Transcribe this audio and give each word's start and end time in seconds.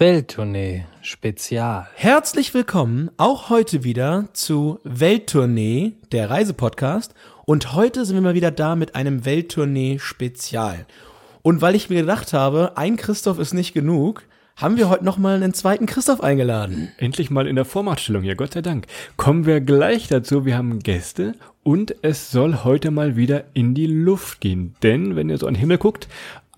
Welttournee 0.00 0.86
Spezial. 1.02 1.86
Herzlich 1.94 2.54
willkommen 2.54 3.10
auch 3.18 3.50
heute 3.50 3.84
wieder 3.84 4.28
zu 4.32 4.80
Welttournee, 4.82 5.92
der 6.10 6.30
Reisepodcast. 6.30 7.12
Und 7.44 7.74
heute 7.74 8.06
sind 8.06 8.16
wir 8.16 8.22
mal 8.22 8.32
wieder 8.32 8.50
da 8.50 8.76
mit 8.76 8.94
einem 8.94 9.26
Welttournee 9.26 9.98
Spezial. 9.98 10.86
Und 11.42 11.60
weil 11.60 11.74
ich 11.74 11.90
mir 11.90 12.00
gedacht 12.00 12.32
habe, 12.32 12.78
ein 12.78 12.96
Christoph 12.96 13.38
ist 13.38 13.52
nicht 13.52 13.74
genug, 13.74 14.22
haben 14.56 14.78
wir 14.78 14.88
heute 14.88 15.04
nochmal 15.04 15.36
einen 15.36 15.52
zweiten 15.52 15.84
Christoph 15.84 16.22
eingeladen. 16.22 16.90
Endlich 16.96 17.30
mal 17.30 17.46
in 17.46 17.56
der 17.56 17.66
Vormachtstellung, 17.66 18.24
ja 18.24 18.32
Gott 18.32 18.54
sei 18.54 18.62
Dank. 18.62 18.86
Kommen 19.18 19.44
wir 19.44 19.60
gleich 19.60 20.08
dazu, 20.08 20.46
wir 20.46 20.56
haben 20.56 20.78
Gäste 20.78 21.34
und 21.62 21.94
es 22.00 22.30
soll 22.30 22.64
heute 22.64 22.90
mal 22.90 23.16
wieder 23.16 23.44
in 23.52 23.74
die 23.74 23.86
Luft 23.86 24.40
gehen. 24.40 24.76
Denn 24.82 25.14
wenn 25.14 25.28
ihr 25.28 25.36
so 25.36 25.46
an 25.46 25.54
den 25.54 25.60
Himmel 25.60 25.76
guckt, 25.76 26.08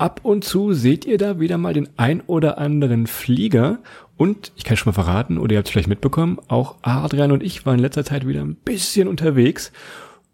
ab 0.02 0.18
und 0.24 0.42
zu 0.42 0.72
seht 0.72 1.04
ihr 1.04 1.16
da 1.16 1.38
wieder 1.38 1.58
mal 1.58 1.74
den 1.74 1.88
ein 1.96 2.22
oder 2.22 2.58
anderen 2.58 3.06
Flieger. 3.06 3.78
Und 4.16 4.50
ich 4.56 4.64
kann 4.64 4.76
schon 4.76 4.90
mal 4.90 5.00
verraten, 5.00 5.38
oder 5.38 5.52
ihr 5.52 5.58
habt 5.58 5.68
es 5.68 5.72
vielleicht 5.72 5.88
mitbekommen, 5.88 6.40
auch 6.48 6.74
Adrian 6.82 7.30
und 7.30 7.40
ich 7.40 7.64
waren 7.66 7.76
in 7.76 7.82
letzter 7.82 8.04
Zeit 8.04 8.26
wieder 8.26 8.40
ein 8.40 8.57
bisschen 8.57 9.07
unterwegs. 9.07 9.70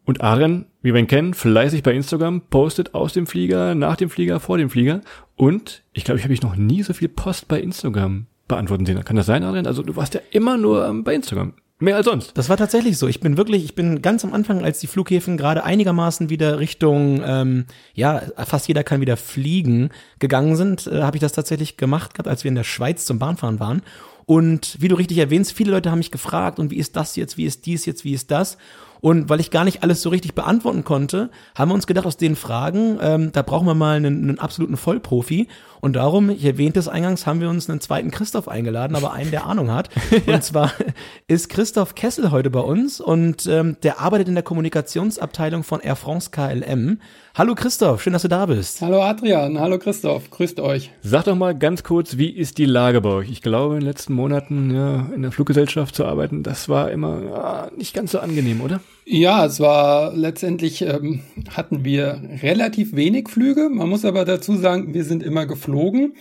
Und 0.06 0.22
Adrian, 0.22 0.64
wie 0.80 0.94
wir 0.94 1.00
ihn 1.00 1.06
kennen, 1.06 1.34
fleißig 1.34 1.82
bei 1.82 1.92
Instagram, 1.92 2.40
postet 2.48 2.94
aus 2.94 3.12
dem 3.12 3.26
Flieger, 3.26 3.74
nach 3.74 3.96
dem 3.96 4.08
Flieger, 4.08 4.40
vor 4.40 4.56
dem 4.56 4.70
Flieger. 4.70 5.02
Und 5.36 5.82
ich 5.92 6.04
glaube, 6.04 6.16
ich 6.16 6.24
habe 6.24 6.32
ich 6.32 6.40
noch 6.40 6.56
nie 6.56 6.82
so 6.82 6.94
viel 6.94 7.10
Post 7.10 7.46
bei 7.46 7.60
Instagram 7.60 8.24
beantworten 8.48 8.86
sehen. 8.86 9.04
Kann 9.04 9.16
das 9.16 9.26
sein, 9.26 9.44
Adrian? 9.44 9.66
Also 9.66 9.82
du 9.82 9.96
warst 9.96 10.14
ja 10.14 10.20
immer 10.30 10.56
nur 10.56 10.88
ähm, 10.88 11.04
bei 11.04 11.14
Instagram. 11.14 11.52
Mehr 11.80 11.94
als 11.94 12.06
sonst. 12.06 12.36
Das 12.36 12.48
war 12.48 12.56
tatsächlich 12.56 12.98
so. 12.98 13.06
Ich 13.06 13.20
bin 13.20 13.36
wirklich, 13.36 13.64
ich 13.64 13.76
bin 13.76 14.02
ganz 14.02 14.24
am 14.24 14.32
Anfang, 14.32 14.64
als 14.64 14.80
die 14.80 14.88
Flughäfen 14.88 15.36
gerade 15.36 15.62
einigermaßen 15.62 16.28
wieder 16.28 16.58
Richtung, 16.58 17.22
ähm, 17.24 17.66
ja, 17.94 18.22
fast 18.36 18.66
jeder 18.66 18.82
kann 18.82 19.00
wieder 19.00 19.16
fliegen 19.16 19.90
gegangen 20.18 20.56
sind, 20.56 20.88
äh, 20.88 21.02
habe 21.02 21.16
ich 21.16 21.20
das 21.20 21.32
tatsächlich 21.32 21.76
gemacht 21.76 22.14
gehabt, 22.14 22.28
als 22.28 22.42
wir 22.42 22.48
in 22.48 22.56
der 22.56 22.64
Schweiz 22.64 23.04
zum 23.04 23.20
Bahnfahren 23.20 23.60
waren. 23.60 23.82
Und 24.26 24.76
wie 24.80 24.88
du 24.88 24.96
richtig 24.96 25.18
erwähnst, 25.18 25.52
viele 25.52 25.70
Leute 25.70 25.90
haben 25.90 25.98
mich 25.98 26.10
gefragt, 26.10 26.58
und 26.58 26.72
wie 26.72 26.78
ist 26.78 26.96
das 26.96 27.14
jetzt, 27.14 27.36
wie 27.36 27.44
ist 27.44 27.64
dies 27.64 27.86
jetzt, 27.86 28.04
wie 28.04 28.12
ist 28.12 28.30
das? 28.32 28.58
Und 29.00 29.28
weil 29.28 29.40
ich 29.40 29.50
gar 29.50 29.64
nicht 29.64 29.82
alles 29.82 30.02
so 30.02 30.10
richtig 30.10 30.34
beantworten 30.34 30.84
konnte, 30.84 31.30
haben 31.54 31.70
wir 31.70 31.74
uns 31.74 31.86
gedacht, 31.86 32.06
aus 32.06 32.16
den 32.16 32.36
Fragen, 32.36 32.98
ähm, 33.00 33.32
da 33.32 33.42
brauchen 33.42 33.66
wir 33.66 33.74
mal 33.74 33.96
einen, 33.96 34.22
einen 34.22 34.38
absoluten 34.38 34.76
Vollprofi. 34.76 35.48
Und 35.80 35.94
darum, 35.94 36.30
ich 36.30 36.44
erwähnte 36.44 36.80
es 36.80 36.88
eingangs, 36.88 37.26
haben 37.26 37.40
wir 37.40 37.48
uns 37.48 37.70
einen 37.70 37.80
zweiten 37.80 38.10
Christoph 38.10 38.48
eingeladen, 38.48 38.96
aber 38.96 39.12
einen, 39.12 39.30
der 39.30 39.46
Ahnung 39.46 39.70
hat. 39.70 39.90
ja. 40.26 40.34
Und 40.38 40.42
zwar 40.42 40.72
ist 41.28 41.48
Christoph 41.48 41.94
Kessel 41.94 42.30
heute 42.30 42.50
bei 42.50 42.60
uns 42.60 43.00
und 43.00 43.46
ähm, 43.46 43.76
der 43.82 44.00
arbeitet 44.00 44.28
in 44.28 44.34
der 44.34 44.42
Kommunikationsabteilung 44.42 45.62
von 45.62 45.80
Air 45.80 45.96
France 45.96 46.30
KLM. 46.30 47.00
Hallo 47.34 47.54
Christoph, 47.54 48.02
schön, 48.02 48.12
dass 48.12 48.22
du 48.22 48.28
da 48.28 48.46
bist. 48.46 48.80
Hallo 48.80 49.02
Adrian, 49.02 49.58
hallo 49.60 49.78
Christoph, 49.78 50.30
grüßt 50.30 50.58
euch. 50.60 50.90
Sag 51.02 51.24
doch 51.24 51.36
mal 51.36 51.56
ganz 51.56 51.84
kurz, 51.84 52.16
wie 52.18 52.30
ist 52.30 52.58
die 52.58 52.66
Lage 52.66 53.00
bei 53.00 53.10
euch? 53.10 53.30
Ich 53.30 53.42
glaube, 53.42 53.74
in 53.74 53.80
den 53.80 53.86
letzten 53.86 54.12
Monaten 54.12 54.74
ja, 54.74 55.08
in 55.14 55.22
der 55.22 55.30
Fluggesellschaft 55.30 55.94
zu 55.94 56.04
arbeiten, 56.04 56.42
das 56.42 56.68
war 56.68 56.90
immer 56.90 57.22
ja, 57.22 57.70
nicht 57.76 57.94
ganz 57.94 58.12
so 58.12 58.18
angenehm, 58.18 58.60
oder? 58.60 58.80
Ja, 59.10 59.46
es 59.46 59.58
war 59.58 60.14
letztendlich 60.14 60.82
ähm, 60.82 61.22
hatten 61.56 61.82
wir 61.82 62.20
relativ 62.42 62.94
wenig 62.94 63.30
Flüge. 63.30 63.70
Man 63.70 63.88
muss 63.88 64.04
aber 64.04 64.26
dazu 64.26 64.54
sagen, 64.56 64.92
wir 64.92 65.02
sind 65.04 65.22
immer 65.22 65.46
geflogen. 65.46 66.14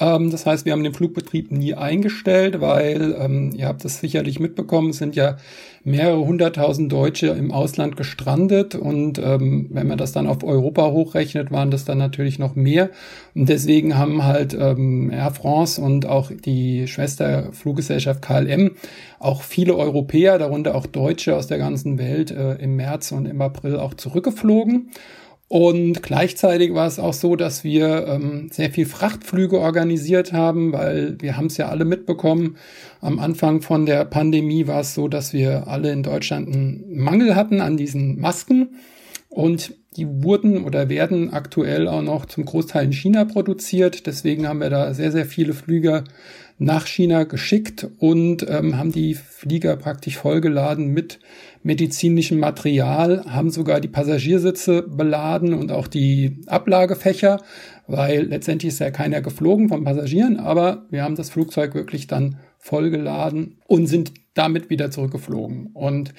Ähm, 0.00 0.30
das 0.30 0.46
heißt, 0.46 0.64
wir 0.64 0.72
haben 0.72 0.82
den 0.82 0.94
Flugbetrieb 0.94 1.50
nie 1.50 1.74
eingestellt, 1.74 2.60
weil, 2.60 3.16
ähm, 3.18 3.52
ihr 3.56 3.66
habt 3.66 3.84
das 3.84 4.00
sicherlich 4.00 4.40
mitbekommen, 4.40 4.92
sind 4.92 5.16
ja 5.16 5.36
mehrere 5.84 6.24
hunderttausend 6.24 6.92
Deutsche 6.92 7.28
im 7.28 7.50
Ausland 7.50 7.96
gestrandet 7.96 8.74
und 8.76 9.18
ähm, 9.18 9.68
wenn 9.70 9.88
man 9.88 9.98
das 9.98 10.12
dann 10.12 10.28
auf 10.28 10.44
Europa 10.44 10.90
hochrechnet, 10.92 11.50
waren 11.50 11.72
das 11.72 11.84
dann 11.84 11.98
natürlich 11.98 12.38
noch 12.38 12.54
mehr. 12.54 12.90
Und 13.34 13.48
deswegen 13.48 13.98
haben 13.98 14.24
halt 14.24 14.54
ähm, 14.54 15.10
Air 15.10 15.32
France 15.32 15.80
und 15.80 16.06
auch 16.06 16.30
die 16.30 16.86
Schwesterfluggesellschaft 16.86 18.22
KLM 18.22 18.72
auch 19.18 19.42
viele 19.42 19.76
Europäer, 19.76 20.38
darunter 20.38 20.74
auch 20.74 20.86
Deutsche 20.86 21.36
aus 21.36 21.48
der 21.48 21.58
ganzen 21.58 21.98
Welt, 21.98 22.30
äh, 22.30 22.54
im 22.54 22.76
März 22.76 23.12
und 23.12 23.26
im 23.26 23.40
April 23.40 23.76
auch 23.76 23.94
zurückgeflogen. 23.94 24.90
Und 25.52 26.02
gleichzeitig 26.02 26.72
war 26.72 26.86
es 26.86 26.98
auch 26.98 27.12
so, 27.12 27.36
dass 27.36 27.62
wir 27.62 28.06
ähm, 28.06 28.48
sehr 28.50 28.70
viel 28.70 28.86
Frachtflüge 28.86 29.60
organisiert 29.60 30.32
haben, 30.32 30.72
weil 30.72 31.20
wir 31.20 31.36
haben 31.36 31.48
es 31.48 31.58
ja 31.58 31.68
alle 31.68 31.84
mitbekommen. 31.84 32.56
Am 33.02 33.18
Anfang 33.18 33.60
von 33.60 33.84
der 33.84 34.06
Pandemie 34.06 34.66
war 34.66 34.80
es 34.80 34.94
so, 34.94 35.08
dass 35.08 35.34
wir 35.34 35.68
alle 35.68 35.92
in 35.92 36.02
Deutschland 36.02 36.48
einen 36.48 36.96
Mangel 36.96 37.36
hatten 37.36 37.60
an 37.60 37.76
diesen 37.76 38.18
Masken. 38.18 38.76
Und 39.28 39.74
die 39.98 40.06
wurden 40.06 40.64
oder 40.64 40.88
werden 40.88 41.34
aktuell 41.34 41.86
auch 41.86 42.00
noch 42.00 42.24
zum 42.24 42.46
Großteil 42.46 42.86
in 42.86 42.92
China 42.92 43.26
produziert. 43.26 44.06
Deswegen 44.06 44.48
haben 44.48 44.60
wir 44.60 44.70
da 44.70 44.94
sehr, 44.94 45.12
sehr 45.12 45.26
viele 45.26 45.52
Flüge 45.52 46.04
nach 46.62 46.86
China 46.86 47.24
geschickt 47.24 47.88
und 47.98 48.46
ähm, 48.48 48.78
haben 48.78 48.92
die 48.92 49.14
Flieger 49.14 49.76
praktisch 49.76 50.16
vollgeladen 50.16 50.88
mit 50.88 51.18
medizinischem 51.62 52.38
Material, 52.38 53.24
haben 53.28 53.50
sogar 53.50 53.80
die 53.80 53.88
Passagiersitze 53.88 54.82
beladen 54.82 55.54
und 55.54 55.72
auch 55.72 55.88
die 55.88 56.40
Ablagefächer, 56.46 57.42
weil 57.86 58.22
letztendlich 58.22 58.72
ist 58.72 58.78
ja 58.78 58.90
keiner 58.90 59.20
geflogen 59.20 59.68
von 59.68 59.84
Passagieren, 59.84 60.38
aber 60.38 60.86
wir 60.90 61.02
haben 61.02 61.16
das 61.16 61.30
Flugzeug 61.30 61.74
wirklich 61.74 62.06
dann 62.06 62.38
vollgeladen 62.58 63.56
und 63.66 63.86
sind 63.86 64.12
damit 64.34 64.70
wieder 64.70 64.90
zurückgeflogen. 64.90 65.70
Und 65.74 66.14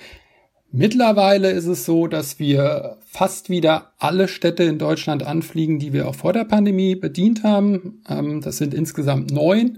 Mittlerweile 0.76 1.52
ist 1.52 1.68
es 1.68 1.86
so, 1.86 2.08
dass 2.08 2.40
wir 2.40 2.98
fast 3.06 3.52
wieder 3.52 3.92
alle 4.00 4.28
Städte 4.28 4.64
in 4.64 4.80
Deutschland 4.80 5.22
anfliegen, 5.22 5.78
die 5.78 5.94
wir 5.94 6.08
auch 6.08 6.16
vor 6.16 6.34
der 6.34 6.46
Pandemie 6.46 6.96
bedient 6.96 7.44
haben. 7.44 8.02
Ähm, 8.10 8.42
das 8.42 8.58
sind 8.58 8.74
insgesamt 8.74 9.30
neun. 9.30 9.78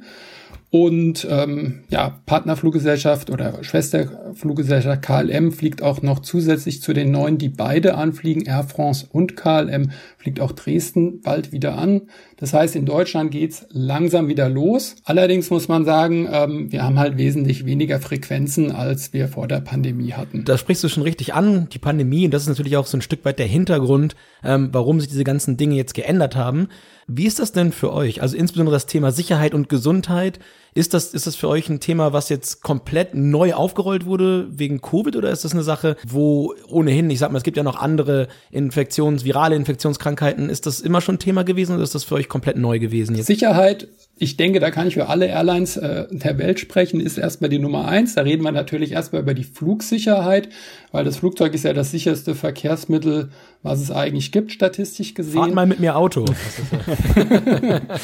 Und 0.71 1.25
ähm, 1.29 1.83
ja, 1.89 2.19
Partnerfluggesellschaft 2.25 3.29
oder 3.29 3.63
Schwesterfluggesellschaft 3.63 5.01
KLM 5.03 5.51
fliegt 5.51 5.81
auch 5.81 6.01
noch 6.01 6.19
zusätzlich 6.19 6.81
zu 6.81 6.91
den 6.91 7.11
neun, 7.11 7.37
die 7.37 7.49
beide 7.49 7.95
anfliegen. 7.95 8.43
Air 8.45 8.63
France 8.63 9.07
und 9.09 9.37
KLM 9.37 9.91
fliegt 10.17 10.41
auch 10.41 10.51
Dresden 10.51 11.21
bald 11.21 11.51
wieder 11.51 11.77
an. 11.77 12.09
Das 12.37 12.53
heißt, 12.53 12.75
in 12.75 12.85
Deutschland 12.85 13.31
geht's 13.31 13.65
langsam 13.69 14.27
wieder 14.27 14.49
los. 14.49 14.95
Allerdings 15.05 15.49
muss 15.49 15.69
man 15.69 15.85
sagen, 15.85 16.27
ähm, 16.29 16.71
wir 16.71 16.83
haben 16.83 16.99
halt 16.99 17.17
wesentlich 17.17 17.65
weniger 17.65 18.01
Frequenzen, 18.01 18.71
als 18.71 19.13
wir 19.13 19.29
vor 19.29 19.47
der 19.47 19.61
Pandemie 19.61 20.13
hatten. 20.13 20.43
Da 20.43 20.57
sprichst 20.57 20.83
du 20.83 20.89
schon 20.89 21.03
richtig 21.03 21.33
an, 21.33 21.69
die 21.71 21.79
Pandemie. 21.79 22.25
Und 22.25 22.33
das 22.33 22.41
ist 22.41 22.49
natürlich 22.49 22.75
auch 22.75 22.87
so 22.87 22.97
ein 22.97 23.01
Stück 23.01 23.23
weit 23.23 23.39
der 23.39 23.47
Hintergrund, 23.47 24.15
ähm, 24.43 24.69
warum 24.73 24.99
sich 24.99 25.09
diese 25.09 25.23
ganzen 25.23 25.55
Dinge 25.55 25.75
jetzt 25.75 25.93
geändert 25.93 26.35
haben. 26.35 26.67
Wie 27.07 27.25
ist 27.25 27.39
das 27.39 27.51
denn 27.51 27.71
für 27.71 27.93
euch? 27.93 28.21
Also 28.21 28.35
insbesondere 28.35 28.75
das 28.75 28.87
Thema 28.87 29.11
Sicherheit 29.11 29.53
und 29.53 29.69
Gesundheit. 29.69 30.39
Ist 30.73 30.93
das, 30.93 31.13
ist 31.13 31.25
das 31.25 31.37
für 31.37 31.47
euch 31.47 31.69
ein 31.69 31.79
Thema, 31.79 32.11
was 32.11 32.27
jetzt 32.29 32.61
komplett 32.61 33.13
neu 33.13 33.53
aufgerollt 33.53 34.05
wurde 34.05 34.47
wegen 34.49 34.81
Covid 34.81 35.15
oder 35.15 35.29
ist 35.29 35.45
das 35.45 35.53
eine 35.53 35.63
Sache, 35.63 35.95
wo 36.05 36.53
ohnehin, 36.67 37.09
ich 37.09 37.19
sag 37.19 37.31
mal, 37.31 37.37
es 37.37 37.43
gibt 37.43 37.55
ja 37.55 37.63
noch 37.63 37.77
andere 37.77 38.27
Infektions-, 38.51 39.23
virale 39.23 39.55
Infektionskrankheiten. 39.55 40.49
Ist 40.49 40.65
das 40.65 40.81
immer 40.81 40.99
schon 40.99 41.17
Thema 41.17 41.43
gewesen 41.43 41.75
oder 41.75 41.83
ist 41.83 41.95
das 41.95 42.03
für 42.03 42.15
euch 42.15 42.27
komplett 42.27 42.57
neu 42.57 42.79
gewesen 42.79 43.15
jetzt? 43.15 43.27
Sicherheit 43.27 43.87
ich 44.17 44.37
denke, 44.37 44.61
da 44.61 44.71
kann 44.71 44.87
ich 44.87 44.93
für 44.93 45.09
alle 45.09 45.27
Airlines 45.27 45.75
äh, 45.75 46.05
der 46.09 46.37
Welt 46.37 46.61
sprechen, 46.61 47.01
ist 47.01 47.17
erstmal 47.17 47.49
die 47.49 47.59
Nummer 47.59 47.85
eins. 47.85 48.15
Da 48.15 48.21
reden 48.21 48.43
wir 48.43 48.53
natürlich 48.53 48.93
erstmal 48.93 49.21
über 49.21 49.33
die 49.33 49.43
Flugsicherheit, 49.43 50.47
weil 50.93 51.03
das 51.03 51.17
Flugzeug 51.17 51.53
ist 51.53 51.65
ja 51.65 51.73
das 51.73 51.91
sicherste 51.91 52.33
Verkehrsmittel, 52.33 53.31
was 53.61 53.81
es 53.81 53.91
eigentlich 53.91 54.31
gibt, 54.31 54.53
statistisch 54.53 55.15
gesehen. 55.15 55.41
Fahrt 55.41 55.53
mal 55.53 55.65
mit 55.65 55.81
mir 55.81 55.97
Auto. 55.97 56.23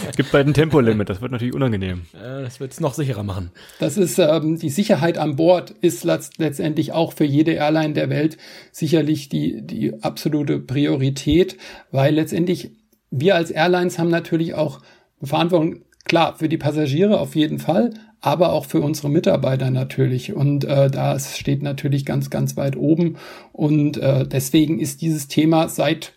es 0.09 0.17
gibt 0.17 0.33
bald 0.33 0.47
ein 0.47 0.53
Tempolimit, 0.53 1.07
das 1.07 1.21
wird 1.21 1.31
natürlich 1.31 1.53
unangenehm. 1.53 2.01
Äh, 2.13 2.43
das 2.43 2.59
wird 2.59 2.73
es 2.73 2.81
noch 2.81 2.93
sicherer 2.93 3.23
machen. 3.23 3.51
Das 3.79 3.95
ist 3.95 4.19
ähm, 4.19 4.59
die 4.59 4.69
Sicherheit 4.69 5.17
an 5.17 5.37
Bord 5.37 5.71
ist 5.79 6.03
letztendlich 6.03 6.91
auch 6.91 7.13
für 7.13 7.25
jede 7.25 7.51
Airline 7.51 7.93
der 7.93 8.09
Welt 8.09 8.37
sicherlich 8.73 9.29
die, 9.29 9.61
die 9.61 10.03
absolute 10.03 10.59
Priorität, 10.59 11.55
weil 11.91 12.15
letztendlich 12.15 12.71
wir 13.11 13.35
als 13.35 13.49
Airlines 13.49 13.97
haben 13.97 14.09
natürlich 14.09 14.55
auch 14.55 14.81
Verantwortung 15.23 15.81
Klar, 16.11 16.35
für 16.35 16.49
die 16.49 16.57
Passagiere 16.57 17.21
auf 17.21 17.37
jeden 17.37 17.57
Fall, 17.57 17.93
aber 18.19 18.51
auch 18.51 18.65
für 18.65 18.81
unsere 18.81 19.09
Mitarbeiter 19.09 19.71
natürlich. 19.71 20.33
Und 20.33 20.65
äh, 20.65 20.91
das 20.91 21.37
steht 21.37 21.63
natürlich 21.63 22.05
ganz, 22.05 22.29
ganz 22.29 22.57
weit 22.57 22.75
oben. 22.75 23.15
Und 23.53 23.95
äh, 23.95 24.27
deswegen 24.27 24.81
ist 24.81 25.01
dieses 25.01 25.29
Thema 25.29 25.69
seit 25.69 26.11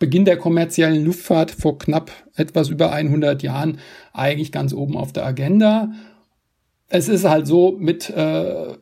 Beginn 0.00 0.24
der 0.24 0.38
kommerziellen 0.38 1.04
Luftfahrt 1.04 1.52
vor 1.52 1.78
knapp 1.78 2.10
etwas 2.34 2.68
über 2.68 2.90
100 2.90 3.44
Jahren 3.44 3.78
eigentlich 4.12 4.50
ganz 4.50 4.74
oben 4.74 4.96
auf 4.96 5.12
der 5.12 5.24
Agenda. 5.24 5.92
Es 6.88 7.08
ist 7.08 7.24
halt 7.24 7.46
so 7.46 7.76
mit, 7.78 8.10
äh, 8.10 8.72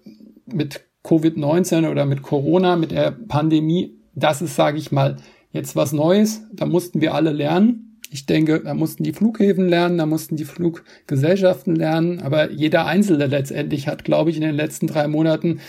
mit 0.46 0.80
Covid-19 1.04 1.90
oder 1.90 2.06
mit 2.06 2.22
Corona, 2.22 2.76
mit 2.76 2.92
der 2.92 3.10
Pandemie, 3.10 3.98
das 4.14 4.40
ist, 4.40 4.56
sage 4.56 4.78
ich 4.78 4.90
mal, 4.90 5.16
jetzt 5.52 5.76
was 5.76 5.92
Neues. 5.92 6.44
Da 6.50 6.64
mussten 6.64 7.02
wir 7.02 7.12
alle 7.12 7.32
lernen. 7.32 7.85
Ich 8.12 8.26
denke, 8.26 8.60
da 8.60 8.74
mussten 8.74 9.02
die 9.04 9.12
Flughäfen 9.12 9.68
lernen, 9.68 9.98
da 9.98 10.06
mussten 10.06 10.36
die 10.36 10.44
Fluggesellschaften 10.44 11.74
lernen, 11.74 12.20
aber 12.20 12.50
jeder 12.50 12.86
Einzelne 12.86 13.26
letztendlich 13.26 13.88
hat, 13.88 14.04
glaube 14.04 14.30
ich, 14.30 14.36
in 14.36 14.42
den 14.42 14.54
letzten 14.54 14.86
drei 14.86 15.08
Monaten 15.08 15.60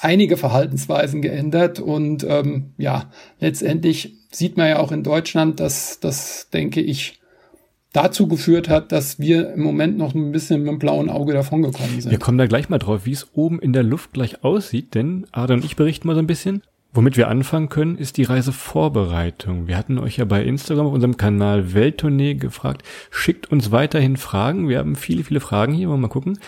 einige 0.00 0.36
Verhaltensweisen 0.36 1.22
geändert 1.22 1.80
und 1.80 2.24
ähm, 2.24 2.72
ja, 2.78 3.10
letztendlich 3.40 4.16
sieht 4.30 4.56
man 4.56 4.68
ja 4.68 4.78
auch 4.78 4.92
in 4.92 5.02
Deutschland, 5.02 5.60
dass 5.60 6.00
das, 6.00 6.50
denke 6.50 6.80
ich, 6.80 7.18
dazu 7.92 8.28
geführt 8.28 8.68
hat, 8.68 8.92
dass 8.92 9.18
wir 9.18 9.52
im 9.52 9.62
Moment 9.62 9.98
noch 9.98 10.14
ein 10.14 10.30
bisschen 10.30 10.62
mit 10.62 10.68
dem 10.68 10.78
blauen 10.78 11.10
Auge 11.10 11.32
davongekommen 11.32 12.00
sind. 12.00 12.10
Wir 12.10 12.18
kommen 12.18 12.38
da 12.38 12.46
gleich 12.46 12.68
mal 12.68 12.78
drauf, 12.78 13.06
wie 13.06 13.12
es 13.12 13.28
oben 13.32 13.58
in 13.58 13.72
der 13.72 13.82
Luft 13.82 14.12
gleich 14.12 14.44
aussieht, 14.44 14.94
denn 14.94 15.26
Ada 15.32 15.54
und 15.54 15.64
ich 15.64 15.76
berichten 15.76 16.06
mal 16.06 16.14
so 16.14 16.20
ein 16.20 16.26
bisschen. 16.26 16.62
Womit 16.92 17.16
wir 17.18 17.28
anfangen 17.28 17.68
können, 17.68 17.98
ist 17.98 18.16
die 18.16 18.22
Reisevorbereitung. 18.22 19.66
Wir 19.66 19.76
hatten 19.76 19.98
euch 19.98 20.16
ja 20.16 20.24
bei 20.24 20.42
Instagram 20.42 20.86
auf 20.86 20.94
unserem 20.94 21.18
Kanal 21.18 21.74
Welttournee 21.74 22.34
gefragt, 22.34 22.82
schickt 23.10 23.52
uns 23.52 23.70
weiterhin 23.70 24.16
Fragen. 24.16 24.68
Wir 24.68 24.78
haben 24.78 24.96
viele, 24.96 25.22
viele 25.22 25.40
Fragen 25.40 25.74
hier, 25.74 25.88
wollen 25.88 26.00
wir 26.00 26.08
mal 26.08 26.12
gucken. 26.12 26.38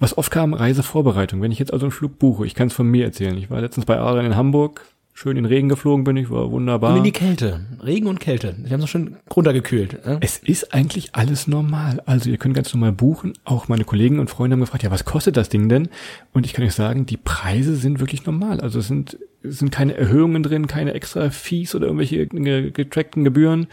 Was 0.00 0.16
oft 0.16 0.32
kam, 0.32 0.54
Reisevorbereitung. 0.54 1.42
Wenn 1.42 1.52
ich 1.52 1.58
jetzt 1.58 1.72
also 1.72 1.86
einen 1.86 1.92
Flug 1.92 2.18
buche, 2.18 2.46
ich 2.46 2.54
kann 2.54 2.68
es 2.68 2.74
von 2.74 2.88
mir 2.88 3.04
erzählen. 3.04 3.36
Ich 3.36 3.50
war 3.50 3.60
letztens 3.60 3.86
bei 3.86 4.00
Adrian 4.00 4.26
in 4.26 4.36
Hamburg, 4.36 4.84
schön 5.12 5.36
in 5.36 5.44
Regen 5.44 5.68
geflogen 5.68 6.04
bin 6.04 6.16
ich, 6.16 6.30
war 6.30 6.50
wunderbar. 6.50 6.92
Und 6.92 6.96
in 6.96 7.04
die 7.04 7.12
Kälte. 7.12 7.60
Regen 7.84 8.06
und 8.06 8.18
Kälte. 8.18 8.54
Die 8.58 8.72
haben 8.72 8.82
es 8.82 8.90
schon 8.90 9.16
runtergekühlt. 9.34 10.04
Ne? 10.04 10.18
Es 10.20 10.38
ist 10.38 10.72
eigentlich 10.74 11.14
alles 11.14 11.46
normal. 11.46 12.02
Also 12.06 12.30
ihr 12.30 12.38
könnt 12.38 12.54
ganz 12.54 12.72
normal 12.72 12.92
buchen. 12.92 13.34
Auch 13.44 13.68
meine 13.68 13.84
Kollegen 13.84 14.18
und 14.18 14.30
Freunde 14.30 14.54
haben 14.54 14.60
gefragt, 14.60 14.82
ja, 14.82 14.90
was 14.90 15.04
kostet 15.04 15.36
das 15.36 15.50
Ding 15.50 15.68
denn? 15.68 15.90
Und 16.32 16.46
ich 16.46 16.54
kann 16.54 16.64
euch 16.64 16.74
sagen, 16.74 17.06
die 17.06 17.18
Preise 17.18 17.76
sind 17.76 18.00
wirklich 18.00 18.24
normal. 18.24 18.60
Also 18.60 18.80
es 18.80 18.88
sind, 18.88 19.18
sind 19.42 19.72
keine 19.72 19.96
Erhöhungen 19.96 20.42
drin, 20.42 20.66
keine 20.66 20.94
extra 20.94 21.30
Fees 21.30 21.74
oder 21.74 21.86
irgendwelche 21.86 22.26
getrackten 22.26 23.24
Gebühren. 23.24 23.66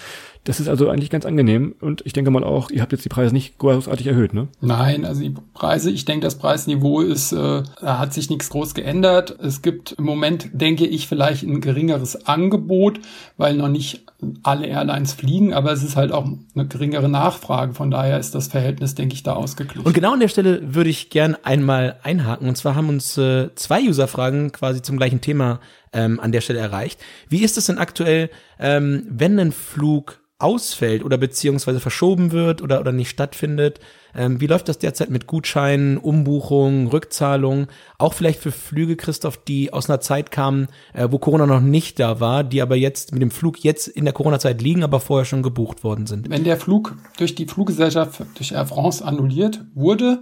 Das 0.46 0.60
ist 0.60 0.70
also 0.70 0.90
eigentlich 0.90 1.10
ganz 1.10 1.26
angenehm 1.26 1.76
und 1.82 2.02
ich 2.06 2.14
denke 2.14 2.32
mal 2.32 2.44
auch, 2.44 2.72
ihr 2.72 2.82
habt 2.82 2.92
jetzt 2.92 3.04
die 3.04 3.10
Preise 3.10 3.34
nicht 3.34 3.58
großartig 3.58 4.08
erhöht, 4.08 4.34
ne? 4.34 4.48
Nein, 4.62 5.06
also 5.06 5.22
die 5.22 5.36
Preise, 5.54 5.92
ich 5.92 6.06
denke, 6.06 6.26
das 6.26 6.38
Preisniveau 6.38 7.02
ist, 7.02 7.34
äh, 7.34 7.64
da 7.82 8.00
hat 8.00 8.14
sich 8.14 8.30
nichts 8.30 8.50
groß 8.50 8.74
geändert. 8.74 9.38
Es 9.42 9.62
gibt 9.62 9.92
im 9.94 10.06
Moment, 10.06 10.50
denke 10.54 10.88
ich, 10.88 11.08
vielleicht 11.08 11.44
ein 11.44 11.62
geringeres 11.62 12.26
Angebot, 12.26 13.00
weil 13.38 13.56
noch 13.56 13.68
nicht 13.68 14.06
alle 14.44 14.68
Airlines 14.68 15.14
fliegen, 15.14 15.54
aber 15.54 15.72
es 15.72 15.84
ist 15.84 15.96
halt 15.96 16.12
auch 16.12 16.28
eine 16.56 16.68
geringere 16.68 17.10
Nachfrage. 17.10 17.74
Von 17.74 17.92
daher 17.92 18.20
ist 18.20 18.36
das 18.36 18.48
Verhältnis, 18.48 18.96
denke 18.96 19.16
ich, 19.16 19.24
da 19.24 19.34
ausgeglichen. 19.34 19.86
Und 19.86 19.94
genau 19.94 20.14
an 20.14 20.20
der 20.20 20.28
Stelle 20.28 20.74
würde 20.74 20.90
ich 20.90 21.10
gern 21.10 21.38
einmal 21.44 21.98
einhaken. 22.04 22.48
Und 22.50 22.56
zwar 22.56 22.76
haben 22.76 22.90
uns 22.90 23.18
äh, 23.18 23.50
zwei 23.56 23.82
User-Fragen 23.82 24.52
quasi 24.52 24.82
zum 24.82 24.98
gleichen 24.98 25.22
Thema 25.22 25.60
ähm, 25.94 26.20
an 26.20 26.32
der 26.32 26.42
Stelle 26.42 26.60
erreicht. 26.60 27.00
Wie 27.30 27.44
ist 27.44 27.58
es 27.58 27.66
denn 27.66 27.78
aktuell, 27.78 28.30
ähm, 28.60 29.06
wenn 29.10 29.40
ein 29.40 29.52
Flug 29.52 30.20
ausfällt 30.40 31.04
oder 31.04 31.18
beziehungsweise 31.18 31.82
verschoben 31.82 32.32
wird 32.32 32.62
oder, 32.62 32.80
oder 32.80 32.94
nicht 32.94 33.10
stattfindet. 33.10 33.82
Ähm, 34.16 34.40
wie 34.40 34.48
läuft 34.48 34.70
das 34.70 34.80
derzeit 34.80 35.10
mit 35.10 35.28
Gutscheinen, 35.28 35.98
Umbuchungen, 35.98 36.88
Rückzahlungen? 36.88 37.68
Auch 37.98 38.14
vielleicht 38.14 38.40
für 38.40 38.54
Flüge, 38.54 38.96
Christoph, 38.96 39.38
die 39.44 39.74
aus 39.74 39.90
einer 39.90 40.00
Zeit 40.00 40.32
kamen, 40.32 40.68
äh, 40.94 41.10
wo 41.12 41.20
Corona 41.20 41.46
noch 41.46 41.60
nicht 41.60 42.00
da 42.00 42.22
war, 42.22 42.46
die 42.46 42.62
aber 42.62 42.78
jetzt 42.78 43.12
mit 43.12 43.22
dem 43.22 43.32
Flug 43.32 43.60
jetzt 43.60 43.90
in 43.90 44.06
der 44.06 44.14
Corona-Zeit 44.14 44.62
liegen, 44.62 44.84
aber 44.84 45.02
vorher 45.02 45.26
schon 45.26 45.44
gebucht 45.44 45.84
worden 45.84 46.08
sind. 46.08 46.30
Wenn 46.30 46.46
der 46.46 46.58
Flug 46.58 46.96
durch 47.18 47.36
die 47.36 47.46
Fluggesellschaft, 47.46 48.24
durch 48.36 48.54
Air 48.54 48.66
France 48.66 49.04
annulliert 49.04 49.66
wurde, 49.76 50.22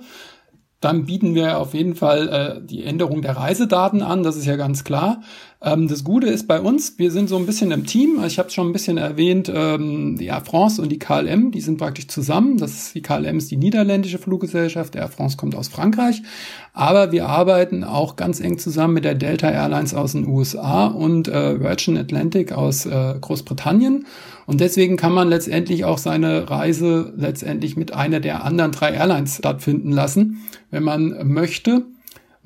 dann 0.79 1.05
bieten 1.05 1.33
wir 1.33 1.59
auf 1.59 1.73
jeden 1.73 1.95
Fall 1.95 2.27
äh, 2.27 2.65
die 2.65 2.83
Änderung 2.83 3.21
der 3.21 3.37
Reisedaten 3.37 4.01
an, 4.01 4.23
das 4.23 4.35
ist 4.35 4.45
ja 4.45 4.55
ganz 4.57 4.83
klar. 4.83 5.21
Ähm, 5.59 5.87
das 5.87 6.03
Gute 6.03 6.27
ist 6.27 6.47
bei 6.47 6.61
uns, 6.61 6.99
wir 6.99 7.09
sind 7.09 7.29
so 7.29 7.37
ein 7.37 7.47
bisschen 7.47 7.71
im 7.71 7.85
Team. 7.85 8.23
Ich 8.25 8.37
habe 8.37 8.47
es 8.47 8.53
schon 8.53 8.67
ein 8.67 8.73
bisschen 8.73 8.97
erwähnt, 8.97 9.51
ähm, 9.53 10.15
die 10.17 10.27
Air 10.27 10.41
France 10.41 10.81
und 10.81 10.89
die 10.89 10.99
KLM, 10.99 11.51
die 11.51 11.61
sind 11.61 11.79
praktisch 11.79 12.07
zusammen. 12.07 12.57
Das 12.57 12.71
ist, 12.71 12.95
die 12.95 13.01
KLM 13.01 13.37
ist 13.37 13.49
die 13.49 13.57
niederländische 13.57 14.19
Fluggesellschaft, 14.19 14.95
Air 14.95 15.07
France 15.07 15.35
kommt 15.35 15.55
aus 15.55 15.67
Frankreich. 15.67 16.21
Aber 16.73 17.11
wir 17.11 17.27
arbeiten 17.27 17.83
auch 17.83 18.15
ganz 18.15 18.39
eng 18.39 18.59
zusammen 18.59 18.93
mit 18.93 19.05
der 19.05 19.15
Delta 19.15 19.49
Airlines 19.49 19.95
aus 19.95 20.11
den 20.11 20.27
USA 20.27 20.87
und 20.87 21.27
äh, 21.27 21.59
Virgin 21.59 21.97
Atlantic 21.97 22.51
aus 22.51 22.85
äh, 22.85 23.15
Großbritannien. 23.19 24.05
Und 24.45 24.61
deswegen 24.61 24.95
kann 24.95 25.11
man 25.11 25.27
letztendlich 25.27 25.85
auch 25.85 25.97
seine 25.97 26.49
Reise 26.49 27.13
letztendlich 27.17 27.75
mit 27.75 27.93
einer 27.93 28.19
der 28.19 28.45
anderen 28.45 28.71
drei 28.71 28.91
Airlines 28.91 29.37
stattfinden 29.37 29.91
lassen, 29.91 30.45
wenn 30.69 30.83
man 30.83 31.27
möchte. 31.27 31.83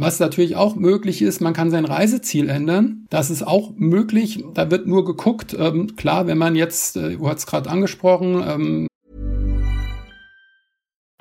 Was 0.01 0.19
natürlich 0.19 0.55
auch 0.55 0.75
möglich 0.75 1.21
ist, 1.21 1.41
man 1.41 1.53
kann 1.53 1.69
sein 1.69 1.85
Reiseziel 1.85 2.49
ändern. 2.49 3.05
Das 3.11 3.29
ist 3.29 3.45
auch 3.45 3.73
möglich. 3.75 4.43
Da 4.55 4.71
wird 4.71 4.87
nur 4.87 5.05
geguckt. 5.05 5.55
Ähm, 5.55 5.95
klar, 5.95 6.25
wenn 6.25 6.39
man 6.39 6.55
jetzt, 6.55 6.97
äh, 6.97 7.17
du 7.17 7.29
hast 7.29 7.45
gerade 7.45 7.69
angesprochen, 7.69 8.43
ähm 8.43 8.87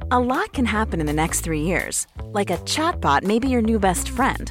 A 0.08 0.18
lot 0.18 0.54
can 0.54 0.72
happen 0.72 0.98
in 0.98 1.06
the 1.06 1.12
next 1.12 1.44
three 1.44 1.60
years. 1.60 2.06
Like 2.32 2.50
a 2.50 2.56
chatbot 2.64 3.22
may 3.22 3.38
be 3.38 3.48
your 3.48 3.60
new 3.60 3.78
best 3.78 4.08
friend. 4.08 4.50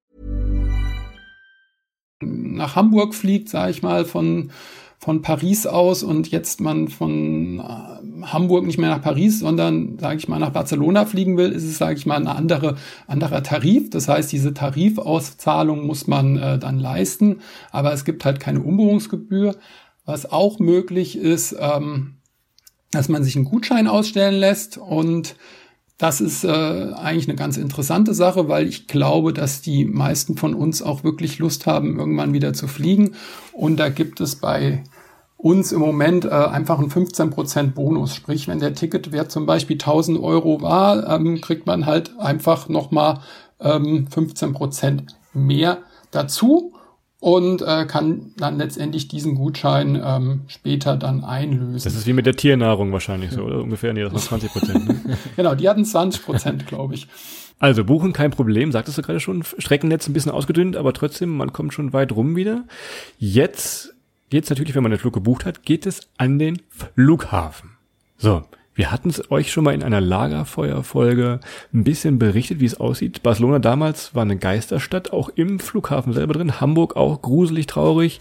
Nach 2.61 2.75
Hamburg 2.75 3.15
fliegt, 3.15 3.49
sage 3.49 3.71
ich 3.71 3.81
mal, 3.81 4.05
von 4.05 4.51
von 5.03 5.23
Paris 5.23 5.65
aus 5.65 6.03
und 6.03 6.29
jetzt 6.29 6.61
man 6.61 6.87
von 6.87 7.57
äh, 7.57 8.25
Hamburg 8.27 8.67
nicht 8.67 8.77
mehr 8.77 8.91
nach 8.91 9.01
Paris, 9.01 9.39
sondern, 9.39 9.97
sage 9.97 10.17
ich 10.17 10.27
mal, 10.27 10.37
nach 10.37 10.51
Barcelona 10.51 11.05
fliegen 11.05 11.37
will, 11.37 11.51
ist 11.51 11.63
es, 11.63 11.79
sage 11.79 11.97
ich 11.97 12.05
mal, 12.05 12.17
ein 12.17 12.27
andere, 12.27 12.77
anderer 13.07 13.41
Tarif. 13.41 13.89
Das 13.89 14.07
heißt, 14.07 14.31
diese 14.31 14.53
Tarifauszahlung 14.53 15.87
muss 15.87 16.05
man 16.05 16.37
äh, 16.37 16.59
dann 16.59 16.77
leisten, 16.77 17.39
aber 17.71 17.93
es 17.93 18.05
gibt 18.05 18.25
halt 18.25 18.39
keine 18.39 18.61
Umbuchungsgebühr. 18.61 19.55
Was 20.05 20.31
auch 20.31 20.59
möglich 20.59 21.17
ist, 21.17 21.55
ähm, 21.59 22.17
dass 22.91 23.09
man 23.09 23.23
sich 23.23 23.35
einen 23.35 23.45
Gutschein 23.45 23.87
ausstellen 23.87 24.35
lässt 24.35 24.77
und 24.77 25.35
das 26.01 26.19
ist 26.19 26.43
äh, 26.43 26.47
eigentlich 26.49 27.27
eine 27.27 27.37
ganz 27.37 27.57
interessante 27.57 28.15
Sache, 28.15 28.47
weil 28.47 28.67
ich 28.67 28.87
glaube, 28.87 29.33
dass 29.33 29.61
die 29.61 29.85
meisten 29.85 30.35
von 30.35 30.55
uns 30.55 30.81
auch 30.81 31.03
wirklich 31.03 31.37
Lust 31.37 31.67
haben, 31.67 31.99
irgendwann 31.99 32.33
wieder 32.33 32.53
zu 32.53 32.67
fliegen. 32.67 33.13
Und 33.53 33.79
da 33.79 33.89
gibt 33.89 34.19
es 34.19 34.35
bei 34.35 34.83
uns 35.37 35.71
im 35.71 35.79
Moment 35.79 36.25
äh, 36.25 36.29
einfach 36.29 36.79
einen 36.79 36.89
15% 36.89 37.73
Bonus. 37.73 38.15
Sprich, 38.15 38.47
wenn 38.47 38.59
der 38.59 38.73
Ticketwert 38.73 39.31
zum 39.31 39.45
Beispiel 39.45 39.75
1000 39.75 40.19
Euro 40.19 40.63
war, 40.63 41.07
ähm, 41.07 41.39
kriegt 41.39 41.67
man 41.67 41.85
halt 41.85 42.19
einfach 42.19 42.67
nochmal 42.67 43.19
ähm, 43.59 44.07
15% 44.11 45.03
mehr 45.35 45.83
dazu 46.09 46.73
und 47.21 47.61
äh, 47.61 47.85
kann 47.85 48.31
dann 48.35 48.57
letztendlich 48.57 49.07
diesen 49.07 49.35
Gutschein 49.35 50.01
ähm, 50.03 50.41
später 50.47 50.97
dann 50.97 51.23
einlösen. 51.23 51.83
Das 51.83 51.95
ist 51.95 52.07
wie 52.07 52.13
mit 52.13 52.25
der 52.25 52.35
Tiernahrung 52.35 52.91
wahrscheinlich 52.91 53.31
so, 53.31 53.43
oder? 53.43 53.61
Ungefähr, 53.61 53.93
nee, 53.93 54.01
das 54.01 54.11
waren 54.13 54.41
20 54.41 54.51
Prozent. 54.51 54.87
Ne? 54.87 55.17
genau, 55.35 55.53
die 55.53 55.69
hatten 55.69 55.85
20 55.85 56.25
Prozent, 56.25 56.67
glaube 56.67 56.95
ich. 56.95 57.07
Also 57.59 57.83
buchen 57.83 58.11
kein 58.11 58.31
Problem, 58.31 58.71
sagtest 58.71 58.97
du 58.97 59.03
gerade 59.03 59.19
schon, 59.19 59.43
Streckennetz 59.43 60.07
ein 60.07 60.13
bisschen 60.13 60.31
ausgedünnt, 60.31 60.75
aber 60.75 60.93
trotzdem, 60.93 61.37
man 61.37 61.53
kommt 61.53 61.75
schon 61.75 61.93
weit 61.93 62.11
rum 62.11 62.35
wieder. 62.35 62.63
Jetzt 63.19 63.93
geht's 64.31 64.49
natürlich, 64.49 64.73
wenn 64.73 64.81
man 64.81 64.91
den 64.91 64.99
Flug 64.99 65.13
gebucht 65.13 65.45
hat, 65.45 65.61
geht 65.61 65.85
es 65.85 66.09
an 66.17 66.39
den 66.39 66.59
Flughafen. 66.69 67.77
So, 68.17 68.41
wir 68.81 68.91
hatten 68.91 69.11
es 69.11 69.29
euch 69.29 69.51
schon 69.51 69.63
mal 69.63 69.75
in 69.75 69.83
einer 69.83 70.01
Lagerfeuerfolge 70.01 71.39
ein 71.71 71.83
bisschen 71.83 72.17
berichtet, 72.17 72.61
wie 72.61 72.65
es 72.65 72.79
aussieht. 72.79 73.21
Barcelona 73.21 73.59
damals 73.59 74.15
war 74.15 74.23
eine 74.23 74.37
Geisterstadt, 74.37 75.13
auch 75.13 75.29
im 75.29 75.59
Flughafen 75.59 76.13
selber 76.13 76.33
drin. 76.33 76.59
Hamburg 76.59 76.95
auch 76.95 77.21
gruselig 77.21 77.67
traurig. 77.67 78.19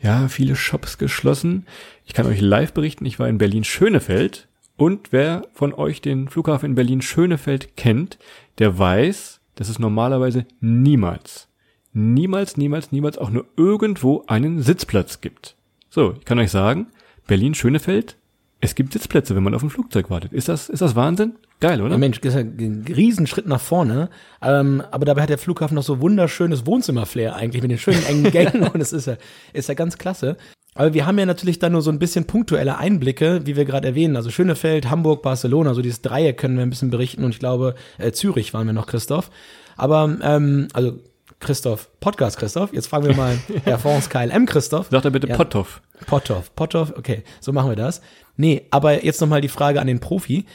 Ja, 0.00 0.28
viele 0.28 0.54
Shops 0.54 0.98
geschlossen. 0.98 1.66
Ich 2.04 2.14
kann 2.14 2.24
euch 2.28 2.40
live 2.40 2.72
berichten, 2.72 3.04
ich 3.04 3.18
war 3.18 3.28
in 3.28 3.38
Berlin-Schönefeld. 3.38 4.46
Und 4.76 5.10
wer 5.10 5.48
von 5.52 5.74
euch 5.74 6.02
den 6.02 6.28
Flughafen 6.28 6.66
in 6.66 6.74
Berlin-Schönefeld 6.76 7.76
kennt, 7.76 8.16
der 8.58 8.78
weiß, 8.78 9.40
dass 9.56 9.68
es 9.68 9.80
normalerweise 9.80 10.46
niemals, 10.60 11.48
niemals, 11.92 12.56
niemals, 12.56 12.92
niemals 12.92 13.18
auch 13.18 13.30
nur 13.30 13.46
irgendwo 13.56 14.22
einen 14.28 14.62
Sitzplatz 14.62 15.20
gibt. 15.20 15.56
So, 15.90 16.14
ich 16.16 16.24
kann 16.24 16.38
euch 16.38 16.52
sagen, 16.52 16.92
Berlin-Schönefeld 17.26 18.16
es 18.66 18.74
gibt 18.74 18.92
Sitzplätze, 18.92 19.34
wenn 19.34 19.42
man 19.42 19.54
auf 19.54 19.62
ein 19.62 19.70
Flugzeug 19.70 20.10
wartet. 20.10 20.32
Ist 20.32 20.48
das, 20.48 20.68
ist 20.68 20.82
das 20.82 20.94
Wahnsinn? 20.94 21.36
Geil, 21.60 21.80
oder? 21.80 21.92
Ja, 21.92 21.98
Mensch, 21.98 22.20
das 22.20 22.34
ist 22.34 22.40
ein 22.40 22.84
Riesenschritt 22.86 23.46
nach 23.46 23.60
vorne. 23.60 24.10
Ähm, 24.42 24.82
aber 24.90 25.06
dabei 25.06 25.22
hat 25.22 25.30
der 25.30 25.38
Flughafen 25.38 25.74
noch 25.74 25.82
so 25.82 26.00
wunderschönes 26.00 26.66
Wohnzimmer-Flair 26.66 27.34
eigentlich 27.34 27.62
mit 27.62 27.70
den 27.70 27.78
schönen 27.78 28.04
engen 28.04 28.24
Gängen 28.30 28.68
und 28.68 28.80
es 28.80 28.92
ist 28.92 29.06
ja, 29.06 29.16
ist 29.52 29.68
ja 29.68 29.74
ganz 29.74 29.96
klasse. 29.96 30.36
Aber 30.74 30.92
wir 30.92 31.06
haben 31.06 31.18
ja 31.18 31.24
natürlich 31.24 31.58
dann 31.58 31.72
nur 31.72 31.80
so 31.80 31.90
ein 31.90 31.98
bisschen 31.98 32.26
punktuelle 32.26 32.76
Einblicke, 32.76 33.46
wie 33.46 33.56
wir 33.56 33.64
gerade 33.64 33.88
erwähnen. 33.88 34.16
Also 34.16 34.30
Schönefeld, 34.30 34.90
Hamburg, 34.90 35.22
Barcelona, 35.22 35.72
so 35.72 35.80
dieses 35.80 36.02
Dreieck 36.02 36.36
können 36.36 36.56
wir 36.56 36.64
ein 36.64 36.70
bisschen 36.70 36.90
berichten 36.90 37.24
und 37.24 37.30
ich 37.30 37.38
glaube, 37.38 37.74
äh, 37.96 38.12
Zürich 38.12 38.52
waren 38.52 38.66
wir 38.66 38.74
noch, 38.74 38.86
Christoph. 38.86 39.30
Aber, 39.76 40.18
ähm, 40.22 40.68
also 40.74 40.98
Christoph, 41.40 41.88
Podcast 42.00 42.38
Christoph. 42.38 42.72
Jetzt 42.72 42.88
fragen 42.88 43.06
wir 43.06 43.14
mal 43.14 43.38
Herr 43.64 43.78
Fonds 43.78 44.08
KLM 44.08 44.46
Christoph. 44.46 44.88
Sagt 44.90 45.04
er 45.04 45.10
bitte 45.10 45.28
ja. 45.28 45.36
Potthoff. 45.36 45.82
Potthoff, 46.06 46.54
Potthoff, 46.54 46.92
okay, 46.96 47.24
so 47.40 47.52
machen 47.52 47.70
wir 47.70 47.76
das. 47.76 48.00
Nee, 48.36 48.66
aber 48.70 49.04
jetzt 49.04 49.20
nochmal 49.20 49.40
die 49.40 49.48
Frage 49.48 49.80
an 49.80 49.86
den 49.86 50.00
Profi. 50.00 50.46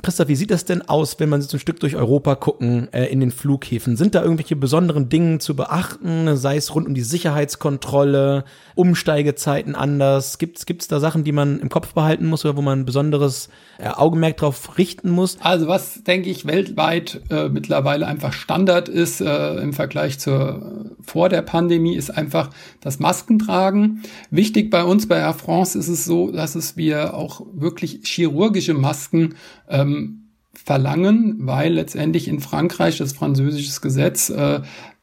Christoph, 0.00 0.28
wie 0.28 0.36
sieht 0.36 0.50
das 0.50 0.64
denn 0.64 0.80
aus, 0.88 1.20
wenn 1.20 1.28
man 1.28 1.42
so 1.42 1.54
ein 1.54 1.60
Stück 1.60 1.78
durch 1.78 1.96
Europa 1.96 2.34
gucken 2.34 2.90
äh, 2.94 3.04
in 3.12 3.20
den 3.20 3.30
Flughäfen? 3.30 3.98
Sind 3.98 4.14
da 4.14 4.22
irgendwelche 4.22 4.56
besonderen 4.56 5.10
Dinge 5.10 5.36
zu 5.36 5.54
beachten, 5.54 6.34
sei 6.34 6.56
es 6.56 6.74
rund 6.74 6.86
um 6.86 6.94
die 6.94 7.02
Sicherheitskontrolle, 7.02 8.44
Umsteigezeiten 8.74 9.74
anders? 9.74 10.38
Gibt 10.38 10.66
es 10.66 10.88
da 10.88 10.98
Sachen, 10.98 11.24
die 11.24 11.32
man 11.32 11.60
im 11.60 11.68
Kopf 11.68 11.92
behalten 11.92 12.24
muss 12.24 12.42
oder 12.46 12.56
wo 12.56 12.62
man 12.62 12.80
ein 12.80 12.84
besonderes 12.86 13.50
äh, 13.78 13.88
Augenmerk 13.88 14.38
drauf 14.38 14.78
richten 14.78 15.10
muss? 15.10 15.36
Also 15.40 15.66
was, 15.66 16.02
denke 16.04 16.30
ich, 16.30 16.46
weltweit 16.46 17.20
äh, 17.28 17.50
mittlerweile 17.50 18.06
einfach 18.06 18.32
Standard 18.32 18.88
ist 18.88 19.20
äh, 19.20 19.56
im 19.56 19.74
Vergleich 19.74 20.18
zur 20.18 20.92
vor 21.02 21.28
der 21.28 21.42
Pandemie, 21.42 21.96
ist 21.96 22.10
einfach 22.10 22.48
das 22.80 22.98
Maskentragen. 22.98 24.02
Wichtig 24.30 24.70
bei 24.70 24.84
uns 24.84 25.06
bei 25.06 25.18
Air 25.18 25.34
France 25.34 25.78
ist 25.78 25.88
es 25.88 26.06
so, 26.06 26.30
dass 26.30 26.54
es 26.54 26.78
wir 26.78 27.12
auch 27.12 27.42
wirklich 27.52 28.00
chirurgische 28.04 28.72
Masken 28.72 29.34
ähm, 29.72 30.18
verlangen, 30.54 31.38
weil 31.40 31.72
letztendlich 31.72 32.28
in 32.28 32.40
Frankreich 32.40 32.98
das 32.98 33.14
französisches 33.14 33.80
Gesetz 33.80 34.28
äh, 34.28 34.60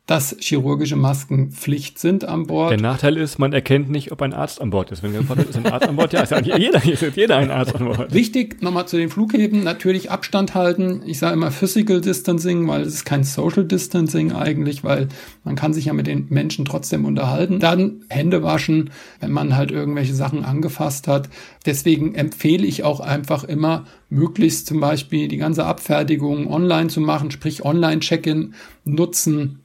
dass 0.09 0.35
chirurgische 0.39 0.95
Masken 0.95 1.51
Pflicht 1.51 1.99
sind 1.99 2.25
an 2.25 2.47
Bord. 2.47 2.71
Der 2.71 2.81
Nachteil 2.81 3.15
ist, 3.15 3.37
man 3.37 3.53
erkennt 3.53 3.91
nicht, 3.91 4.11
ob 4.11 4.23
ein 4.23 4.33
Arzt 4.33 4.59
an 4.59 4.71
Bord 4.71 4.89
ist. 4.89 5.03
Wenn 5.03 5.13
gefragt 5.13 5.37
wird, 5.37 5.49
ist 5.51 5.57
ein 5.57 5.71
Arzt 5.71 5.87
an 5.87 5.97
Bord? 5.97 6.13
Ja, 6.13 6.21
ist 6.21 6.31
ja 6.31 6.39
jeder, 6.39 6.83
ist 6.83 7.15
jeder 7.15 7.37
ein 7.37 7.51
Arzt 7.51 7.75
an 7.75 7.85
Bord. 7.85 8.11
Wichtig, 8.11 8.59
nochmal 8.63 8.87
zu 8.87 8.97
den 8.97 9.11
Flughäfen, 9.11 9.63
natürlich 9.63 10.09
Abstand 10.09 10.55
halten. 10.55 11.03
Ich 11.05 11.19
sage 11.19 11.35
immer 11.35 11.51
Physical 11.51 12.01
Distancing, 12.01 12.67
weil 12.67 12.81
es 12.81 12.95
ist 12.95 13.05
kein 13.05 13.23
Social 13.23 13.65
Distancing 13.65 14.31
eigentlich, 14.31 14.83
weil 14.83 15.09
man 15.43 15.55
kann 15.55 15.73
sich 15.73 15.85
ja 15.85 15.93
mit 15.93 16.07
den 16.07 16.25
Menschen 16.29 16.65
trotzdem 16.65 17.05
unterhalten. 17.05 17.59
Dann 17.59 18.01
Hände 18.09 18.41
waschen, 18.41 18.89
wenn 19.19 19.31
man 19.31 19.55
halt 19.55 19.69
irgendwelche 19.69 20.15
Sachen 20.15 20.43
angefasst 20.43 21.07
hat. 21.07 21.29
Deswegen 21.67 22.15
empfehle 22.15 22.65
ich 22.65 22.83
auch 22.83 22.99
einfach 22.99 23.43
immer, 23.43 23.85
möglichst 24.09 24.65
zum 24.65 24.79
Beispiel 24.79 25.27
die 25.27 25.37
ganze 25.37 25.65
Abfertigung 25.65 26.51
online 26.51 26.87
zu 26.87 26.99
machen, 26.99 27.29
sprich 27.29 27.63
Online-Check-in 27.63 28.55
nutzen 28.85 29.58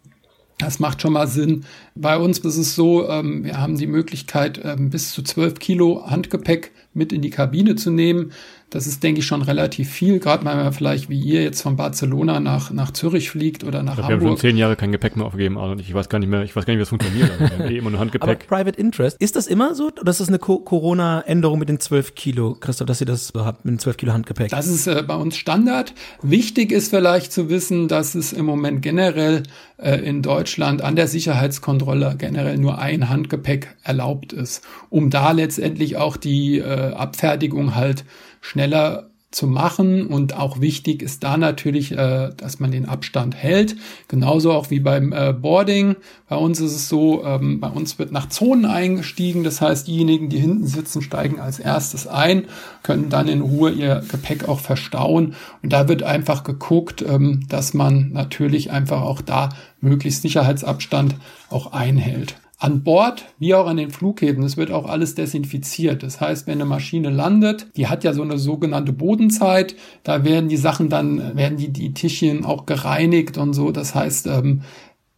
das 0.64 0.78
macht 0.78 1.02
schon 1.02 1.12
mal 1.12 1.28
Sinn. 1.28 1.64
Bei 1.94 2.16
uns 2.16 2.38
ist 2.38 2.56
es 2.56 2.74
so, 2.74 3.08
ähm, 3.08 3.44
wir 3.44 3.60
haben 3.60 3.76
die 3.76 3.86
Möglichkeit, 3.86 4.60
ähm, 4.64 4.88
bis 4.88 5.12
zu 5.12 5.22
12 5.22 5.58
Kilo 5.58 6.06
Handgepäck 6.06 6.72
mit 6.94 7.12
in 7.12 7.20
die 7.20 7.30
Kabine 7.30 7.76
zu 7.76 7.90
nehmen. 7.90 8.32
Das 8.70 8.86
ist, 8.86 9.02
denke 9.02 9.20
ich, 9.20 9.26
schon 9.26 9.42
relativ 9.42 9.90
viel, 9.90 10.18
gerade 10.18 10.44
wenn 10.44 10.56
man 10.56 10.72
vielleicht 10.72 11.08
wie 11.08 11.20
ihr 11.20 11.42
jetzt 11.42 11.62
von 11.62 11.76
Barcelona 11.76 12.40
nach, 12.40 12.70
nach 12.72 12.90
Zürich 12.90 13.30
fliegt 13.30 13.62
oder 13.62 13.82
nach 13.82 13.92
ich 13.92 13.98
glaub, 13.98 14.10
Hamburg. 14.10 14.20
Wir 14.20 14.28
haben 14.28 14.36
schon 14.36 14.40
zehn 14.40 14.56
Jahre 14.56 14.74
kein 14.76 14.90
Gepäck 14.90 15.16
mehr 15.16 15.26
aufgegeben. 15.26 15.58
Also 15.58 15.80
ich 15.80 15.94
weiß 15.94 16.08
gar 16.08 16.18
nicht 16.18 16.28
mehr, 16.28 16.42
ich 16.42 16.56
weiß 16.56 16.66
gar 16.66 16.72
nicht, 16.72 16.78
wie 16.78 16.82
das 16.82 16.88
funktioniert. 16.88 17.30
Also 17.40 17.64
eh 17.64 17.78
immer 17.78 17.90
nur 17.90 18.00
Handgepäck. 18.00 18.46
Aber 18.50 18.56
Private 18.56 18.78
Interest, 18.78 19.16
ist 19.20 19.36
das 19.36 19.46
immer 19.46 19.74
so? 19.74 19.92
Oder 20.00 20.10
ist 20.10 20.20
das 20.20 20.28
eine 20.28 20.38
Co 20.38 20.58
Corona-Änderung 20.58 21.58
mit 21.58 21.68
den 21.68 21.78
12 21.78 22.14
Kilo, 22.14 22.56
Christoph, 22.58 22.86
dass 22.86 23.00
ihr 23.00 23.06
das 23.06 23.28
so 23.28 23.44
habt, 23.44 23.64
mit 23.64 23.74
den 23.74 23.78
12 23.78 23.96
Kilo 23.96 24.12
Handgepäck? 24.12 24.50
Das 24.50 24.66
ist 24.66 24.86
äh, 24.86 25.04
bei 25.06 25.14
uns 25.14 25.36
Standard. 25.36 25.94
Wichtig 26.22 26.72
ist 26.72 26.90
vielleicht 26.90 27.32
zu 27.32 27.48
wissen, 27.50 27.88
dass 27.88 28.14
es 28.14 28.32
im 28.32 28.44
Moment 28.44 28.82
generell 28.82 29.44
äh, 29.76 29.96
in 30.00 30.22
Deutschland 30.22 30.82
an 30.82 30.96
der 30.96 31.08
Sicherheitskontrolle 31.08 32.16
generell 32.18 32.58
nur 32.58 32.78
ein 32.78 33.08
Handgepäck 33.08 33.76
erlaubt 33.82 34.32
ist, 34.32 34.64
um 34.90 35.10
da 35.10 35.32
letztendlich 35.32 35.96
auch 35.96 36.16
die 36.16 36.58
äh, 36.58 36.92
Abfertigung 36.92 37.74
halt 37.74 38.04
schneller 38.44 39.10
zu 39.30 39.46
machen 39.46 40.06
und 40.06 40.36
auch 40.36 40.60
wichtig 40.60 41.02
ist 41.02 41.24
da 41.24 41.36
natürlich, 41.36 41.92
äh, 41.92 42.30
dass 42.36 42.60
man 42.60 42.70
den 42.70 42.86
Abstand 42.86 43.34
hält. 43.34 43.74
Genauso 44.06 44.52
auch 44.52 44.70
wie 44.70 44.80
beim 44.80 45.12
äh, 45.12 45.32
Boarding. 45.32 45.96
Bei 46.28 46.36
uns 46.36 46.60
ist 46.60 46.74
es 46.74 46.88
so, 46.88 47.24
ähm, 47.24 47.58
bei 47.58 47.68
uns 47.68 47.98
wird 47.98 48.12
nach 48.12 48.28
Zonen 48.28 48.64
eingestiegen. 48.64 49.42
Das 49.42 49.60
heißt, 49.60 49.88
diejenigen, 49.88 50.28
die 50.28 50.38
hinten 50.38 50.66
sitzen, 50.66 51.02
steigen 51.02 51.40
als 51.40 51.58
erstes 51.58 52.06
ein, 52.06 52.44
können 52.82 53.08
dann 53.08 53.26
in 53.26 53.40
Ruhe 53.40 53.72
ihr 53.72 54.04
Gepäck 54.08 54.48
auch 54.48 54.60
verstauen. 54.60 55.34
Und 55.62 55.72
da 55.72 55.88
wird 55.88 56.04
einfach 56.04 56.44
geguckt, 56.44 57.02
ähm, 57.02 57.46
dass 57.48 57.74
man 57.74 58.12
natürlich 58.12 58.70
einfach 58.70 59.02
auch 59.02 59.20
da 59.20 59.48
möglichst 59.80 60.22
Sicherheitsabstand 60.22 61.16
auch 61.50 61.72
einhält 61.72 62.36
an 62.58 62.82
Bord 62.82 63.26
wie 63.38 63.54
auch 63.54 63.66
an 63.66 63.76
den 63.76 63.90
Flughäfen. 63.90 64.42
Es 64.42 64.56
wird 64.56 64.70
auch 64.70 64.86
alles 64.86 65.14
desinfiziert. 65.14 66.02
Das 66.02 66.20
heißt, 66.20 66.46
wenn 66.46 66.54
eine 66.54 66.64
Maschine 66.64 67.10
landet, 67.10 67.66
die 67.76 67.88
hat 67.88 68.04
ja 68.04 68.12
so 68.12 68.22
eine 68.22 68.38
sogenannte 68.38 68.92
Bodenzeit, 68.92 69.74
da 70.02 70.24
werden 70.24 70.48
die 70.48 70.56
Sachen 70.56 70.88
dann, 70.88 71.36
werden 71.36 71.58
die, 71.58 71.72
die 71.72 71.94
Tischchen 71.94 72.44
auch 72.44 72.66
gereinigt 72.66 73.38
und 73.38 73.54
so. 73.54 73.70
Das 73.70 73.94
heißt, 73.94 74.26
ähm, 74.28 74.62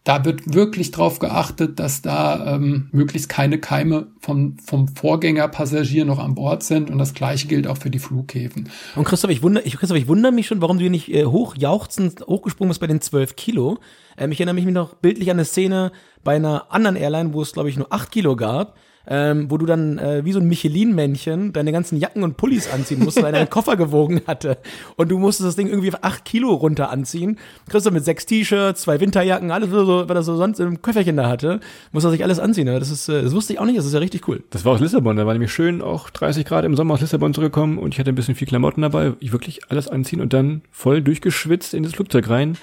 da 0.07 0.23
wird 0.23 0.53
wirklich 0.53 0.91
drauf 0.91 1.19
geachtet, 1.19 1.79
dass 1.79 2.01
da 2.01 2.55
ähm, 2.55 2.87
möglichst 2.93 3.27
keine 3.27 3.59
Keime 3.59 4.07
vom, 4.21 4.57
vom 4.57 4.87
Vorgängerpassagier 4.87 6.05
noch 6.05 6.19
an 6.19 6.33
Bord 6.33 6.63
sind. 6.63 6.89
Und 6.89 6.97
das 6.97 7.13
gleiche 7.13 7.49
gilt 7.49 7.67
auch 7.67 7.75
für 7.75 7.89
die 7.89 7.99
Flughäfen. 7.99 8.69
Und 8.95 9.03
Christoph, 9.03 9.31
ich 9.31 9.43
wundere, 9.43 9.65
ich, 9.65 9.75
Christoph, 9.75 9.97
ich 9.97 10.07
wundere 10.07 10.31
mich 10.31 10.47
schon, 10.47 10.61
warum 10.61 10.77
du 10.77 10.83
hier 10.83 10.91
nicht 10.91 11.13
äh, 11.13 11.25
hochjauchzend 11.25 12.25
hochgesprungen 12.25 12.69
bist 12.69 12.79
bei 12.79 12.87
den 12.87 13.01
12 13.01 13.35
Kilo. 13.35 13.79
Ähm, 14.17 14.31
ich 14.31 14.39
erinnere 14.39 14.55
mich 14.55 14.65
noch 14.65 14.93
bildlich 14.93 15.29
an 15.29 15.35
eine 15.35 15.45
Szene 15.45 15.91
bei 16.23 16.37
einer 16.37 16.71
anderen 16.71 16.95
Airline, 16.95 17.33
wo 17.33 17.41
es, 17.41 17.51
glaube 17.51 17.69
ich, 17.69 17.75
nur 17.75 17.91
8 17.91 18.09
Kilo 18.09 18.37
gab 18.37 18.77
ähm, 19.07 19.49
wo 19.49 19.57
du 19.57 19.65
dann 19.65 19.97
äh, 19.97 20.25
wie 20.25 20.33
so 20.33 20.39
ein 20.39 20.47
Michelin-Männchen 20.47 21.53
deine 21.53 21.71
ganzen 21.71 21.97
Jacken 21.97 22.23
und 22.23 22.37
Pullis 22.37 22.71
anziehen 22.71 23.03
musst, 23.03 23.21
weil 23.21 23.33
einen 23.33 23.49
Koffer 23.49 23.75
gewogen 23.77 24.21
hatte. 24.27 24.57
Und 24.95 25.09
du 25.09 25.17
musstest 25.17 25.47
das 25.47 25.55
Ding 25.55 25.67
irgendwie 25.67 25.89
auf 25.93 26.03
acht 26.03 26.25
Kilo 26.25 26.53
runter 26.53 26.89
anziehen. 26.89 27.37
Kriegst 27.69 27.85
du 27.85 27.91
mit 27.91 28.03
sechs 28.03 28.25
T-Shirts, 28.25 28.81
zwei 28.81 28.99
Winterjacken, 28.99 29.51
alles, 29.51 29.71
was 29.71 30.15
er 30.15 30.23
so 30.23 30.35
sonst 30.35 30.59
im 30.59 30.81
Köfferchen 30.81 31.17
da 31.17 31.29
hatte, 31.29 31.59
muss 31.91 32.03
er 32.03 32.11
sich 32.11 32.23
alles 32.23 32.39
anziehen. 32.39 32.67
Das, 32.67 32.91
ist, 32.91 33.07
äh, 33.09 33.21
das 33.21 33.33
wusste 33.33 33.53
ich 33.53 33.59
auch 33.59 33.65
nicht, 33.65 33.77
das 33.77 33.85
ist 33.85 33.93
ja 33.93 33.99
richtig 33.99 34.27
cool. 34.27 34.43
Das 34.49 34.65
war 34.65 34.73
aus 34.73 34.81
Lissabon, 34.81 35.15
da 35.15 35.25
war 35.25 35.33
nämlich 35.33 35.51
schön 35.51 35.81
auch 35.81 36.09
30 36.09 36.45
Grad 36.45 36.65
im 36.65 36.75
Sommer 36.75 36.95
aus 36.95 37.01
Lissabon 37.01 37.33
zurückgekommen 37.33 37.77
und 37.77 37.93
ich 37.93 37.99
hatte 37.99 38.11
ein 38.11 38.15
bisschen 38.15 38.35
viel 38.35 38.47
Klamotten 38.47 38.81
dabei. 38.81 39.13
Ich 39.19 39.31
wirklich 39.31 39.61
alles 39.69 39.87
anziehen 39.87 40.21
und 40.21 40.33
dann 40.33 40.61
voll 40.71 41.01
durchgeschwitzt 41.01 41.73
in 41.73 41.83
das 41.83 41.93
Flugzeug 41.93 42.29
rein. 42.29 42.57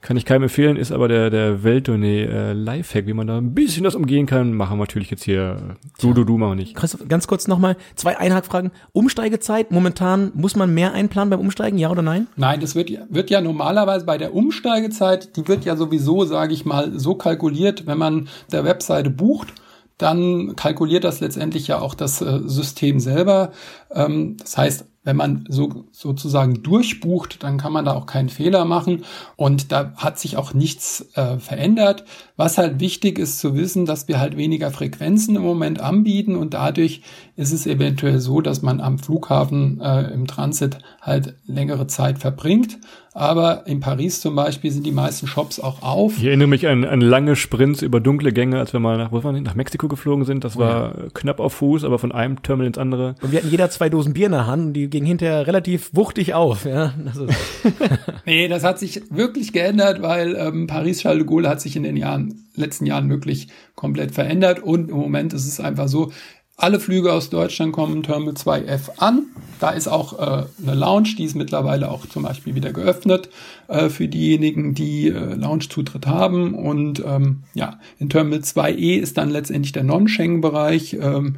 Kann 0.00 0.16
ich 0.16 0.24
keinem 0.24 0.44
empfehlen, 0.44 0.76
ist 0.76 0.92
aber 0.92 1.08
der, 1.08 1.30
der 1.30 1.64
Welttournee 1.64 2.24
äh, 2.24 2.52
Lifehack, 2.52 3.06
wie 3.06 3.12
man 3.12 3.26
da 3.26 3.38
ein 3.38 3.54
bisschen 3.54 3.84
das 3.84 3.94
umgehen 3.94 4.26
kann. 4.26 4.52
Machen 4.52 4.78
wir 4.78 4.82
natürlich 4.82 5.10
jetzt 5.10 5.24
hier 5.24 5.76
du, 6.00 6.12
du, 6.12 6.24
du, 6.24 6.38
machen 6.38 6.52
wir 6.52 6.56
nicht. 6.56 6.74
Christoph, 6.74 7.08
ganz 7.08 7.26
kurz 7.26 7.48
nochmal, 7.48 7.76
zwei 7.96 8.18
Einhackfragen. 8.18 8.70
Umsteigezeit, 8.92 9.72
momentan 9.72 10.32
muss 10.34 10.54
man 10.54 10.72
mehr 10.72 10.92
einplanen 10.92 11.30
beim 11.30 11.40
Umsteigen, 11.40 11.78
ja 11.78 11.90
oder 11.90 12.02
nein? 12.02 12.26
Nein, 12.36 12.60
das 12.60 12.74
wird, 12.74 12.90
wird 13.08 13.30
ja 13.30 13.40
normalerweise 13.40 14.04
bei 14.04 14.18
der 14.18 14.34
Umsteigezeit, 14.34 15.36
die 15.36 15.48
wird 15.48 15.64
ja 15.64 15.76
sowieso, 15.76 16.24
sage 16.24 16.52
ich 16.52 16.64
mal, 16.64 16.98
so 16.98 17.14
kalkuliert, 17.14 17.86
wenn 17.86 17.98
man 17.98 18.28
der 18.52 18.64
Webseite 18.64 19.10
bucht, 19.10 19.52
dann 19.98 20.56
kalkuliert 20.56 21.04
das 21.04 21.20
letztendlich 21.20 21.68
ja 21.68 21.80
auch 21.80 21.94
das 21.94 22.20
äh, 22.20 22.40
System 22.44 23.00
selber. 23.00 23.52
Ähm, 23.90 24.36
das 24.38 24.58
heißt, 24.58 24.84
wenn 25.06 25.16
man 25.16 25.44
so 25.48 25.84
sozusagen 25.92 26.64
durchbucht, 26.64 27.44
dann 27.44 27.58
kann 27.58 27.72
man 27.72 27.84
da 27.84 27.94
auch 27.94 28.06
keinen 28.06 28.28
Fehler 28.28 28.64
machen 28.64 29.04
und 29.36 29.70
da 29.70 29.92
hat 29.96 30.18
sich 30.18 30.36
auch 30.36 30.52
nichts 30.52 31.06
äh, 31.14 31.38
verändert. 31.38 32.04
Was 32.36 32.58
halt 32.58 32.80
wichtig 32.80 33.18
ist 33.20 33.38
zu 33.38 33.54
wissen, 33.54 33.86
dass 33.86 34.08
wir 34.08 34.18
halt 34.18 34.36
weniger 34.36 34.72
Frequenzen 34.72 35.36
im 35.36 35.42
Moment 35.42 35.80
anbieten 35.80 36.34
und 36.34 36.54
dadurch 36.54 37.02
ist 37.36 37.52
es 37.52 37.66
eventuell 37.66 38.18
so, 38.18 38.40
dass 38.40 38.62
man 38.62 38.80
am 38.80 38.98
Flughafen 38.98 39.80
äh, 39.80 40.12
im 40.12 40.26
Transit 40.26 40.78
halt 41.00 41.36
längere 41.46 41.86
Zeit 41.86 42.18
verbringt. 42.18 42.78
Aber 43.16 43.66
in 43.66 43.80
Paris 43.80 44.20
zum 44.20 44.36
Beispiel 44.36 44.70
sind 44.70 44.84
die 44.84 44.92
meisten 44.92 45.26
Shops 45.26 45.58
auch 45.58 45.80
auf. 45.80 46.18
Ich 46.18 46.24
erinnere 46.24 46.48
mich 46.48 46.68
an, 46.68 46.84
an 46.84 47.00
lange 47.00 47.34
Sprints 47.34 47.80
über 47.80 47.98
dunkle 47.98 48.30
Gänge, 48.30 48.58
als 48.58 48.74
wir 48.74 48.80
mal 48.80 48.98
nach, 48.98 49.10
wo 49.10 49.24
waren 49.24 49.34
wir, 49.34 49.40
nach 49.40 49.54
Mexiko 49.54 49.88
geflogen 49.88 50.26
sind. 50.26 50.44
Das 50.44 50.58
war 50.58 50.98
ja. 50.98 51.04
knapp 51.14 51.40
auf 51.40 51.54
Fuß, 51.54 51.84
aber 51.84 51.98
von 51.98 52.12
einem 52.12 52.42
Terminal 52.42 52.66
ins 52.66 52.76
andere. 52.76 53.14
Und 53.22 53.32
wir 53.32 53.38
hatten 53.38 53.50
jeder 53.50 53.70
zwei 53.70 53.88
Dosen 53.88 54.12
Bier 54.12 54.26
in 54.26 54.32
der 54.32 54.46
Hand 54.46 54.66
und 54.66 54.72
die 54.74 54.90
ging 54.90 55.06
hinterher 55.06 55.46
relativ 55.46 55.94
wuchtig 55.94 56.34
auf. 56.34 56.66
Ja, 56.66 56.92
das 57.06 57.16
nee, 58.26 58.48
das 58.48 58.64
hat 58.64 58.78
sich 58.78 59.00
wirklich 59.08 59.54
geändert, 59.54 60.02
weil 60.02 60.36
ähm, 60.36 60.66
Paris-Charles 60.66 61.20
de 61.20 61.26
Gaulle 61.26 61.48
hat 61.48 61.62
sich 61.62 61.74
in 61.74 61.84
den 61.84 61.96
Jahren, 61.96 62.44
letzten 62.54 62.84
Jahren 62.84 63.08
wirklich 63.08 63.48
komplett 63.74 64.12
verändert. 64.12 64.58
Und 64.62 64.90
im 64.90 64.96
Moment 64.96 65.32
ist 65.32 65.46
es 65.46 65.58
einfach 65.58 65.88
so, 65.88 66.12
alle 66.56 66.80
Flüge 66.80 67.12
aus 67.12 67.28
Deutschland 67.28 67.72
kommen 67.72 68.02
Terminal 68.02 68.34
2F 68.34 68.98
an. 68.98 69.26
Da 69.60 69.70
ist 69.70 69.88
auch 69.88 70.18
äh, 70.18 70.46
eine 70.62 70.74
Lounge, 70.74 71.14
die 71.18 71.24
ist 71.24 71.36
mittlerweile 71.36 71.90
auch 71.90 72.06
zum 72.06 72.22
Beispiel 72.22 72.54
wieder 72.54 72.72
geöffnet 72.72 73.28
äh, 73.68 73.90
für 73.90 74.08
diejenigen, 74.08 74.74
die 74.74 75.08
äh, 75.08 75.34
Lounge-Zutritt 75.34 76.06
haben. 76.06 76.54
Und 76.54 77.02
ähm, 77.06 77.42
ja, 77.52 77.78
in 77.98 78.08
Terminal 78.08 78.40
2E 78.40 78.98
ist 78.98 79.18
dann 79.18 79.30
letztendlich 79.30 79.72
der 79.72 79.84
Non-Schengen-Bereich 79.84 80.94
ähm, 80.94 81.36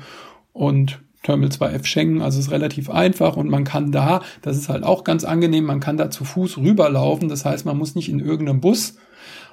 und 0.52 1.00
Terminal 1.24 1.50
2F 1.50 1.84
Schengen, 1.84 2.22
also 2.22 2.38
ist 2.38 2.52
relativ 2.52 2.88
einfach 2.88 3.36
und 3.36 3.50
man 3.50 3.64
kann 3.64 3.90
da, 3.90 4.22
das 4.40 4.56
ist 4.56 4.68
halt 4.68 4.84
auch 4.84 5.02
ganz 5.02 5.24
angenehm, 5.24 5.64
man 5.64 5.80
kann 5.80 5.96
da 5.96 6.10
zu 6.10 6.24
Fuß 6.24 6.58
rüberlaufen, 6.58 7.28
das 7.28 7.44
heißt, 7.44 7.66
man 7.66 7.76
muss 7.76 7.96
nicht 7.96 8.08
in 8.08 8.20
irgendeinem 8.20 8.60
Bus 8.60 8.94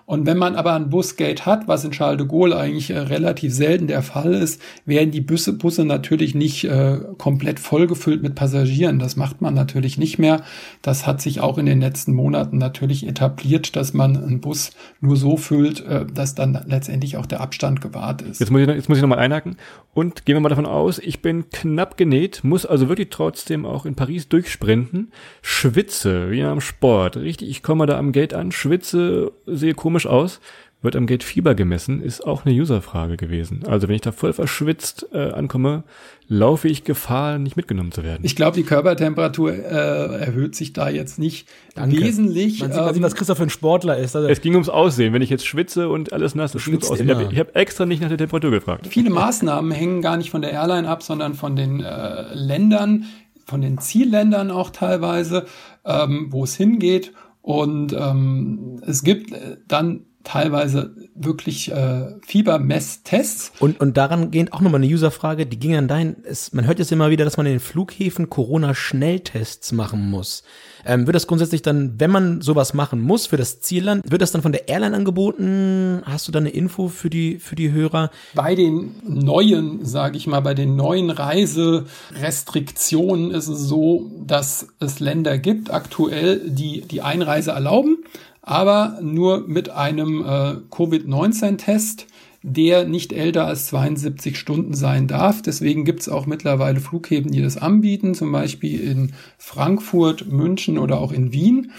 Und 0.08 0.28
wenn 0.28 0.38
man 0.38 0.56
aber 0.56 0.74
ein 0.74 0.90
Busgate 0.90 1.48
hat, 1.48 1.68
was 1.68 1.84
in 1.84 1.90
Charles 1.90 2.20
de 2.20 2.28
Gaulle 2.28 2.58
eigentlich 2.58 2.92
äh, 2.92 3.00
relativ 3.00 3.54
selten 3.54 3.88
der 3.88 4.04
Fall 4.04 4.36
ist, 4.36 4.62
werden 4.86 5.10
die 5.10 5.22
Busse, 5.22 5.54
Busse 5.54 5.84
natürlich 5.84 6.36
nicht 6.36 6.64
äh, 6.66 7.00
komplett 7.18 7.60
vollgefüllt 7.60 8.22
mit 8.22 8.36
Passagieren. 8.36 9.00
Das 9.00 9.16
macht 9.16 9.42
man 9.42 9.56
natürlich 9.56 9.98
nicht 9.98 10.20
mehr. 10.20 10.44
Das 10.84 11.08
hat 11.08 11.22
sich 11.22 11.42
auch 11.42 11.58
in 11.58 11.66
den 11.66 11.82
letzten 11.82 12.14
Monaten 12.14 12.60
natürlich 12.60 13.08
etabliert, 13.08 13.76
dass 13.76 13.94
man 13.94 14.16
einen 14.16 14.42
Bus 14.42 14.72
nur 15.02 15.18
so 15.18 15.38
füllt, 15.38 15.84
äh, 15.84 16.06
dass 16.06 16.36
dann 16.36 16.64
letztendlich 16.68 17.18
auch 17.18 17.26
der 17.26 17.42
Abstand 17.42 17.82
gewahrt 17.82 18.22
ist. 18.22 18.40
Jetzt 18.40 18.52
muss 18.52 18.62
ich, 18.62 18.68
jetzt 18.68 18.90
muss 18.90 19.00
ich 19.00 19.02
nochmal 19.02 19.20
einhaken. 19.20 19.58
Und 19.96 20.26
gehen 20.26 20.36
wir 20.36 20.42
mal 20.42 20.50
davon 20.50 20.66
aus, 20.66 21.00
ich 21.00 21.22
bin 21.22 21.50
knapp 21.50 21.98
genäht, 21.98 22.44
muss 22.44 22.66
also 22.66 22.90
wirklich 22.90 23.10
trotzdem 23.10 23.66
auch 23.66 23.86
in 23.86 23.96
Paris 23.96 24.28
durchsprinten, 24.28 25.12
schwitze, 25.42 26.30
wie 26.30 26.44
am 26.44 26.62
Sport. 26.62 27.18
Richtig, 27.18 27.50
ich 27.50 27.64
komme 27.64 27.86
da 27.86 27.98
am 27.98 28.12
Gate 28.12 28.34
an, 28.34 28.52
schwitze, 28.52 29.32
sehe 29.48 29.74
komisch 29.96 30.08
aus, 30.08 30.42
wird 30.82 30.98
am 30.98 31.08
Gate 31.08 31.24
Fieber 31.24 31.56
gemessen, 31.56 32.02
ist 32.02 32.28
auch 32.28 32.46
eine 32.46 32.54
Userfrage 32.54 33.16
gewesen. 33.16 33.64
Also 33.66 33.88
wenn 33.88 33.96
ich 33.96 34.02
da 34.02 34.12
voll 34.12 34.34
verschwitzt 34.34 35.08
äh, 35.14 35.32
ankomme, 35.32 35.84
laufe 36.28 36.68
ich 36.68 36.84
Gefahr, 36.84 37.40
nicht 37.40 37.56
mitgenommen 37.56 37.94
zu 37.94 38.04
werden. 38.04 38.20
Ich 38.24 38.36
glaube, 38.36 38.58
die 38.58 38.64
Körpertemperatur 38.64 39.54
äh, 39.54 40.26
erhöht 40.26 40.54
sich 40.54 40.74
da 40.74 40.90
jetzt 40.90 41.18
nicht 41.18 41.48
Danke. 41.76 41.98
wesentlich. 41.98 42.60
Man 42.60 42.74
sieht, 42.74 42.82
man 42.82 42.94
sieht, 42.94 43.04
was 43.04 43.16
Christoph 43.16 43.38
für 43.38 43.44
ein 43.44 43.50
Sportler 43.50 43.98
ist. 43.98 44.18
Also 44.18 44.28
es 44.28 44.42
ging 44.42 44.54
ums 44.54 44.68
Aussehen. 44.68 45.14
Wenn 45.14 45.22
ich 45.22 45.30
jetzt 45.30 45.48
schwitze 45.48 45.88
und 45.88 46.12
alles 46.12 46.36
nass 46.36 46.54
ist, 46.54 46.68
ums 46.68 46.92
Aussehen. 46.92 47.08
Immer. 47.08 47.32
Ich 47.32 47.40
habe 47.40 47.56
extra 47.56 47.86
nicht 47.86 48.02
nach 48.02 48.10
der 48.10 48.18
Temperatur 48.18 48.52
gefragt. 48.52 48.88
Viele 48.88 49.12
Maßnahmen 49.12 49.72
hängen 49.72 50.02
gar 50.02 50.18
nicht 50.18 50.30
von 50.30 50.42
der 50.42 50.52
Airline 50.52 50.90
ab, 50.90 51.04
sondern 51.04 51.36
von 51.36 51.56
den 51.56 51.82
äh, 51.82 52.34
Ländern, 52.34 53.06
von 53.46 53.62
den 53.62 53.78
Zielländern 53.78 54.52
auch 54.52 54.72
teilweise, 54.72 55.46
ähm, 55.86 56.28
wo 56.32 56.44
es 56.44 56.56
hingeht. 56.56 57.14
Und 57.46 57.94
ähm, 57.94 58.82
es 58.88 59.04
gibt 59.04 59.32
äh, 59.32 59.58
dann 59.68 60.08
teilweise 60.26 60.94
wirklich 61.16 61.72
äh, 61.72 62.08
Fiebermesstests. 62.26 63.54
Und, 63.60 63.80
und 63.80 63.96
daran 63.96 64.32
gehend 64.32 64.52
auch 64.52 64.60
nochmal 64.60 64.84
eine 64.84 64.92
Userfrage, 64.92 65.46
die 65.46 65.58
ging 65.58 65.76
an 65.76 65.88
dein, 65.88 66.18
es, 66.26 66.52
man 66.52 66.68
hört 66.68 66.80
jetzt 66.80 66.92
immer 66.92 67.10
wieder, 67.10 67.24
dass 67.24 67.38
man 67.38 67.46
in 67.46 67.54
den 67.54 67.62
Flughäfen 67.62 68.30
Corona-Schnelltests 68.30 69.72
machen 69.72 70.10
muss. 70.10 70.44
Ähm, 70.86 71.08
wird 71.08 71.16
das 71.16 71.28
grundsätzlich 71.28 71.62
dann, 71.62 71.98
wenn 72.00 72.12
man 72.12 72.42
sowas 72.42 72.74
machen 72.74 73.02
muss 73.02 73.28
für 73.28 73.38
das 73.38 73.62
Zielland, 73.62 74.12
wird 74.12 74.22
das 74.22 74.32
dann 74.32 74.42
von 74.42 74.52
der 74.52 74.68
Airline 74.68 74.94
angeboten? 74.96 76.02
Hast 76.06 76.28
du 76.28 76.32
da 76.32 76.40
eine 76.40 76.50
Info 76.50 76.88
für 76.90 77.10
die, 77.10 77.40
für 77.40 77.56
die 77.56 77.72
Hörer? 77.72 78.12
Bei 78.34 78.56
den 78.56 78.96
neuen, 79.08 79.86
sage 79.86 80.18
ich 80.18 80.28
mal, 80.28 80.42
bei 80.42 80.54
den 80.54 80.76
neuen 80.76 81.10
Reiserestriktionen 81.10 83.32
ist 83.32 83.48
es 83.48 83.62
so, 83.62 84.12
dass 84.26 84.68
es 84.80 85.00
Länder 85.00 85.38
gibt, 85.38 85.72
aktuell, 85.72 86.42
die 86.50 86.82
die 86.82 87.02
Einreise 87.02 87.52
erlauben 87.52 88.00
aber 88.46 89.00
nur 89.02 89.48
mit 89.48 89.72
einem 89.72 90.24
äh, 90.24 90.56
Covid-19-Test, 90.70 92.06
der 92.44 92.86
nicht 92.86 93.12
älter 93.12 93.48
als 93.48 93.66
72 93.68 94.38
Stunden 94.38 94.76
sein 94.76 95.08
darf. 95.08 95.42
Deswegen 95.42 95.84
gibt 95.84 96.02
es 96.02 96.10
auch 96.10 96.28
mittlerweile 96.28 96.80
Flughäfen, 96.80 97.32
die 97.32 97.42
das 97.42 97.58
anbieten, 97.58 98.14
zum 98.14 98.32
Beispiel 98.32 98.80
in 98.80 99.14
Frankfurt, 99.40 100.32
München 100.32 100.78
oder 100.78 101.00
auch 101.00 101.12
in 101.12 101.34
Wien. 101.34 101.72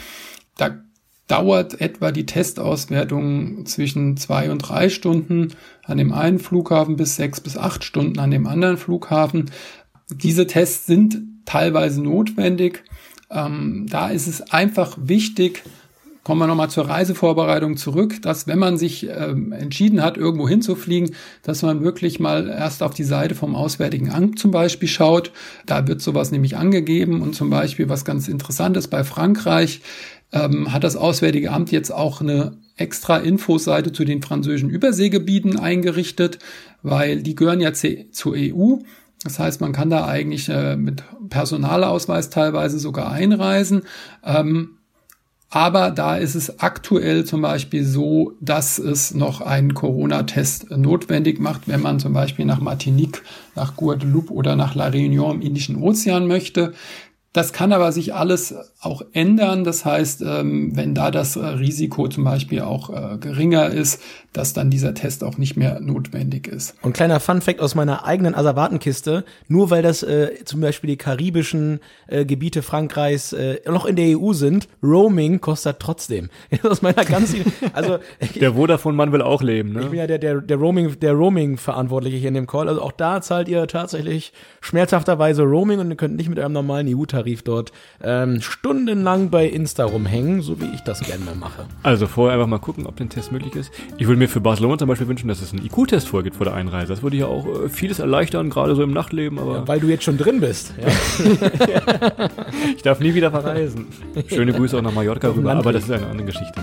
Da 0.59 0.83
dauert 1.29 1.81
etwa 1.81 2.11
die 2.11 2.27
Testauswertung 2.27 3.65
zwischen 3.67 4.17
zwei 4.17 4.51
und 4.51 4.59
drei 4.59 4.89
Stunden 4.89 5.53
an 5.85 5.99
dem 5.99 6.13
einen 6.13 6.41
Flughafen 6.41 6.97
bis 6.97 7.15
sechs 7.15 7.41
bis 7.41 7.57
acht 7.57 7.85
Stunden 7.85 8.19
an 8.19 8.33
dem 8.33 8.49
anderen 8.49 8.77
Flughafen. 8.77 9.53
Diese 10.11 10.49
Tests 10.49 10.87
sind 10.87 11.19
teilweise 11.45 12.03
notwendig. 12.03 12.83
Ähm, 13.31 13.87
da 13.89 14.09
ist 14.09 14.27
es 14.27 14.51
einfach 14.51 14.99
wichtig, 15.01 15.63
kommen 16.27 16.41
wir 16.41 16.49
nochmal 16.49 16.71
zur 16.71 16.89
Reisevorbereitung 16.89 17.77
zurück, 17.77 18.21
dass 18.21 18.49
wenn 18.49 18.59
man 18.59 18.79
sich 18.79 19.09
ähm, 19.09 19.53
entschieden 19.53 20.03
hat, 20.03 20.17
irgendwo 20.17 20.49
hinzufliegen, 20.49 21.15
dass 21.45 21.63
man 21.63 21.85
wirklich 21.85 22.19
mal 22.19 22.49
erst 22.49 22.83
auf 22.83 22.95
die 22.95 23.05
Seite 23.05 23.37
vom 23.37 23.55
Auswärtigen 23.55 24.11
Amt 24.11 24.37
zum 24.37 24.51
Beispiel 24.51 24.89
schaut. 24.89 25.31
Da 25.67 25.87
wird 25.87 26.03
sowas 26.03 26.33
nämlich 26.33 26.57
angegeben 26.57 27.23
und 27.23 27.37
zum 27.37 27.49
Beispiel 27.49 27.89
was 27.89 28.05
ganz 28.05 28.27
Interessantes 28.27 28.89
bei 28.89 29.05
Frankreich 29.05 29.83
ähm, 30.33 30.73
hat 30.73 30.83
das 30.83 30.97
Auswärtige 30.97 31.53
Amt 31.53 31.71
jetzt 31.71 31.93
auch 31.93 32.21
eine 32.21 32.57
extra 32.77 33.19
Infoseite 33.19 33.93
zu 33.93 34.05
den 34.05 34.21
französischen 34.21 34.69
Überseegebieten 34.69 35.61
eingerichtet, 35.61 36.41
weil 36.83 37.23
die 37.23 37.37
gehören 37.37 37.61
ja 37.61 37.73
zur 37.73 38.35
EU. 38.35 38.79
Das 39.23 39.39
heißt, 39.39 39.61
man 39.61 39.71
kann 39.71 39.91
da 39.91 40.09
eigentlich 40.09 40.49
äh, 40.49 40.75
mit 40.75 41.05
Personalausweis 41.31 42.31
teilweise 42.31 42.81
sogar 42.81 43.13
einreisen. 43.13 43.83
Ähm, 44.25 44.71
aber 45.49 45.91
da 45.93 46.17
ist 46.17 46.35
es 46.35 46.59
aktuell 46.59 47.25
zum 47.25 47.43
Beispiel 47.43 47.85
so, 47.85 48.33
dass 48.41 48.79
es 48.79 49.15
noch 49.15 49.41
einen 49.41 49.75
Corona-Test 49.75 50.71
notwendig 50.73 51.39
macht, 51.39 51.69
wenn 51.69 51.81
man 51.81 52.01
zum 52.01 52.13
Beispiel 52.13 52.45
nach 52.45 52.61
Martinique, 52.61 53.23
nach 53.55 53.77
Guadeloupe 53.77 54.33
oder 54.33 54.57
nach 54.57 54.75
La 54.75 54.89
Réunion 54.89 55.35
im 55.35 55.43
Indischen 55.43 55.77
Ozean 55.77 56.27
möchte. 56.27 56.75
Das 57.37 57.53
kann 57.53 57.75
aber 57.75 57.93
sich 57.93 58.15
alles 58.15 58.55
auch 58.81 59.03
ändern. 59.13 59.63
Das 59.65 59.85
heißt, 59.85 60.23
ähm, 60.23 60.75
wenn 60.75 60.95
da 60.95 61.11
das 61.11 61.37
äh, 61.37 61.45
Risiko 61.45 62.09
zum 62.09 62.25
Beispiel 62.25 62.63
auch 62.63 62.89
äh, 62.89 63.19
geringer 63.19 63.69
ist, 63.69 64.01
dass 64.33 64.55
dann 64.55 64.71
dieser 64.71 64.95
Test 64.95 65.23
auch 65.23 65.37
nicht 65.37 65.55
mehr 65.55 65.81
notwendig 65.81 66.47
ist. 66.47 66.75
Und 66.81 66.95
kleiner 66.95 67.21
Fun-Fact 67.21 67.61
aus 67.61 67.75
meiner 67.75 68.07
eigenen 68.07 68.35
Asservatenkiste, 68.35 69.25
nur 69.49 69.69
weil 69.69 69.83
das 69.83 70.03
äh, 70.03 70.45
zum 70.47 70.63
Beispiel 70.63 70.89
die 70.89 70.97
karibischen 70.97 71.81
äh, 72.07 72.25
Gebiete 72.25 72.63
Frankreichs 72.63 73.35
äh, 73.35 73.61
noch 73.67 73.85
in 73.85 73.97
der 73.97 74.19
EU 74.19 74.33
sind, 74.33 74.67
Roaming 74.83 75.43
kostet 75.43 75.79
trotzdem. 75.79 76.31
aus 76.63 76.81
meiner 76.81 77.05
ganzen, 77.05 77.53
also 77.75 77.99
der 78.41 78.55
Vodafone-Mann 78.55 79.13
will 79.13 79.21
auch 79.21 79.43
leben, 79.43 79.73
ne? 79.73 79.83
Ich 79.83 79.89
bin 79.89 79.99
ja 79.99 80.07
der, 80.07 80.19
der, 80.19 80.41
der 80.41 80.57
Roaming, 80.57 80.99
der 81.01 81.13
Roaming-Verantwortliche 81.13 82.17
hier 82.17 82.29
in 82.29 82.35
dem 82.35 82.47
Call. 82.47 82.69
Also 82.69 82.81
auch 82.81 82.93
da 82.93 83.21
zahlt 83.21 83.49
ihr 83.49 83.67
tatsächlich 83.67 84.33
schmerzhafterweise 84.63 85.43
Roaming 85.43 85.81
und 85.81 85.91
ihr 85.91 85.97
könnt 85.97 86.17
nicht 86.17 86.31
mit 86.31 86.39
eurem 86.39 86.53
normalen 86.53 86.89
EU-Tarif 86.89 87.26
dort 87.35 87.73
ähm, 88.03 88.43
stundenlang 88.43 89.31
bei 89.31 89.47
Insta 89.47 89.85
rumhängen, 89.85 90.43
so 90.43 90.61
wie 90.61 90.67
ich 90.75 90.81
das 90.83 91.01
gerne 91.01 91.25
mal 91.25 91.35
mache. 91.35 91.67
Also 91.83 92.07
vorher 92.07 92.35
einfach 92.35 92.49
mal 92.49 92.59
gucken, 92.59 92.87
ob 92.87 92.97
der 92.97 93.09
Test 93.09 93.33
möglich 93.33 93.55
ist. 93.55 93.71
Ich 93.99 94.07
würde 94.07 94.19
mir 94.19 94.27
mir 94.27 94.29
für 94.29 94.41
Barcelona 94.41 94.79
zum 94.79 94.89
Beispiel 94.89 95.09
wünschen, 95.09 95.29
dass 95.29 95.41
es 95.41 95.53
einen 95.53 95.65
IQ-Test 95.65 96.09
vorgibt 96.09 96.37
vor 96.37 96.45
der 96.45 96.55
Einreise. 96.55 96.89
Das 96.89 97.03
würde 97.03 97.17
ja 97.17 97.27
auch 97.27 97.47
äh, 97.47 97.69
vieles 97.69 97.99
erleichtern, 97.99 98.51
gerade 98.51 98.75
so 98.75 98.83
im 98.83 98.93
Nachtleben. 98.93 99.39
Aber 99.39 99.55
ja, 99.57 99.69
weil 99.69 99.81
du 99.81 99.89
jetzt 99.89 100.05
schon 100.05 100.19
drin 100.19 100.41
bist. 100.41 100.75
Ja. 100.81 102.29
ich 102.77 102.83
darf 102.83 103.01
nie 103.01 103.15
wieder 103.15 103.31
verreisen. 103.31 103.87
Schöne 104.27 104.53
Grüße 104.53 104.77
auch 104.77 104.83
nach 104.83 104.93
Mallorca 104.93 105.29
rüber, 105.29 105.53
aber 105.53 105.73
das 105.73 105.85
ist 105.85 105.91
eine 105.91 106.07
andere 106.07 106.27
Geschichte. 106.27 106.61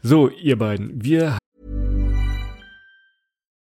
So, 0.00 0.28
ihr 0.28 0.56
beiden, 0.56 1.02
wir 1.02 1.38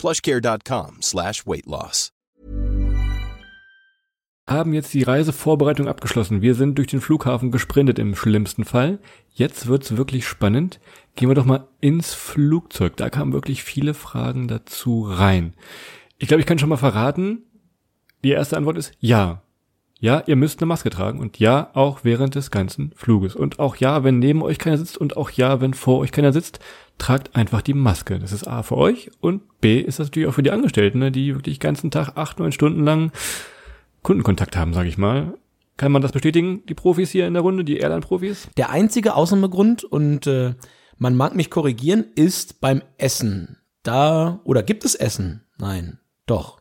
plushcare.com 0.00 1.02
slash 1.02 1.46
weight 1.46 1.66
loss. 1.66 2.10
haben 4.46 4.72
jetzt 4.72 4.92
die 4.94 5.04
Reisevorbereitung 5.04 5.86
abgeschlossen. 5.86 6.42
Wir 6.42 6.56
sind 6.56 6.76
durch 6.76 6.88
den 6.88 7.00
Flughafen 7.00 7.52
gesprintet 7.52 8.00
im 8.00 8.16
schlimmsten 8.16 8.64
Fall. 8.64 8.98
Jetzt 9.32 9.68
wird's 9.68 9.96
wirklich 9.96 10.26
spannend. 10.26 10.80
Gehen 11.14 11.28
wir 11.28 11.36
doch 11.36 11.44
mal 11.44 11.68
ins 11.80 12.14
Flugzeug. 12.14 12.96
Da 12.96 13.10
kamen 13.10 13.32
wirklich 13.32 13.62
viele 13.62 13.94
Fragen 13.94 14.48
dazu 14.48 15.04
rein. 15.06 15.54
Ich 16.18 16.26
glaube, 16.26 16.40
ich 16.40 16.46
kann 16.46 16.58
schon 16.58 16.68
mal 16.68 16.76
verraten. 16.76 17.44
Die 18.24 18.30
erste 18.30 18.56
Antwort 18.56 18.76
ist 18.76 18.92
ja. 18.98 19.42
Ja, 20.00 20.22
ihr 20.26 20.34
müsst 20.36 20.60
eine 20.60 20.66
Maske 20.66 20.88
tragen 20.88 21.20
und 21.20 21.38
ja, 21.38 21.70
auch 21.74 22.00
während 22.04 22.34
des 22.34 22.50
ganzen 22.50 22.92
Fluges. 22.96 23.36
Und 23.36 23.58
auch 23.58 23.76
ja, 23.76 24.02
wenn 24.02 24.18
neben 24.18 24.42
euch 24.42 24.58
keiner 24.58 24.78
sitzt 24.78 24.96
und 24.96 25.16
auch 25.18 25.30
ja, 25.30 25.60
wenn 25.60 25.74
vor 25.74 25.98
euch 25.98 26.10
keiner 26.10 26.32
sitzt, 26.32 26.58
tragt 27.00 27.34
einfach 27.34 27.62
die 27.62 27.74
Maske. 27.74 28.18
Das 28.18 28.32
ist 28.32 28.46
A 28.46 28.62
für 28.62 28.76
euch 28.76 29.10
und 29.20 29.60
B 29.60 29.80
ist 29.80 29.98
das 29.98 30.08
natürlich 30.08 30.28
auch 30.28 30.34
für 30.34 30.42
die 30.42 30.52
Angestellten, 30.52 31.00
ne, 31.00 31.10
die 31.10 31.34
wirklich 31.34 31.58
den 31.58 31.62
ganzen 31.62 31.90
Tag 31.90 32.16
acht, 32.16 32.38
neun 32.38 32.52
Stunden 32.52 32.84
lang 32.84 33.10
Kundenkontakt 34.02 34.56
haben, 34.56 34.72
sage 34.72 34.88
ich 34.88 34.98
mal. 34.98 35.34
Kann 35.76 35.92
man 35.92 36.02
das 36.02 36.12
bestätigen, 36.12 36.62
die 36.68 36.74
Profis 36.74 37.10
hier 37.10 37.26
in 37.26 37.32
der 37.32 37.42
Runde, 37.42 37.64
die 37.64 37.78
Airline-Profis? 37.78 38.48
Der 38.56 38.70
einzige 38.70 39.14
Ausnahmegrund, 39.14 39.82
und 39.82 40.26
äh, 40.26 40.54
man 40.98 41.16
mag 41.16 41.34
mich 41.34 41.50
korrigieren, 41.50 42.04
ist 42.14 42.60
beim 42.60 42.82
Essen. 42.98 43.56
Da, 43.82 44.40
oder 44.44 44.62
gibt 44.62 44.84
es 44.84 44.94
Essen? 44.94 45.46
Nein, 45.56 45.98
doch. 46.26 46.59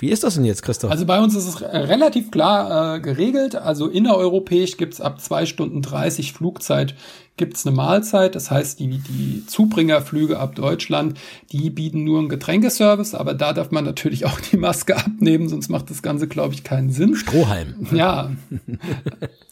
Wie 0.00 0.08
ist 0.08 0.24
das 0.24 0.34
denn 0.34 0.44
jetzt, 0.44 0.62
Christoph? 0.62 0.90
Also 0.90 1.04
bei 1.04 1.20
uns 1.20 1.34
ist 1.34 1.46
es 1.46 1.60
relativ 1.60 2.30
klar 2.30 2.96
äh, 2.96 3.00
geregelt. 3.00 3.54
Also 3.54 3.86
innereuropäisch 3.86 4.76
gibt's 4.76 5.00
ab 5.00 5.20
zwei 5.20 5.46
Stunden 5.46 5.82
30 5.82 6.32
Flugzeit 6.32 6.94
gibt's 7.40 7.66
eine 7.66 7.74
Mahlzeit. 7.74 8.34
Das 8.34 8.50
heißt, 8.50 8.78
die, 8.78 8.98
die 8.98 9.46
Zubringerflüge 9.46 10.38
ab 10.38 10.54
Deutschland, 10.54 11.18
die 11.50 11.70
bieten 11.70 12.04
nur 12.04 12.18
einen 12.18 12.28
Getränkeservice, 12.28 13.14
aber 13.14 13.32
da 13.34 13.54
darf 13.54 13.70
man 13.70 13.84
natürlich 13.84 14.26
auch 14.26 14.38
die 14.40 14.58
Maske 14.58 14.96
abnehmen, 14.96 15.48
sonst 15.48 15.70
macht 15.70 15.90
das 15.90 16.02
Ganze, 16.02 16.28
glaube 16.28 16.54
ich, 16.54 16.62
keinen 16.62 16.90
Sinn. 16.90 17.16
Strohhalm. 17.16 17.88
Ja. 17.92 18.30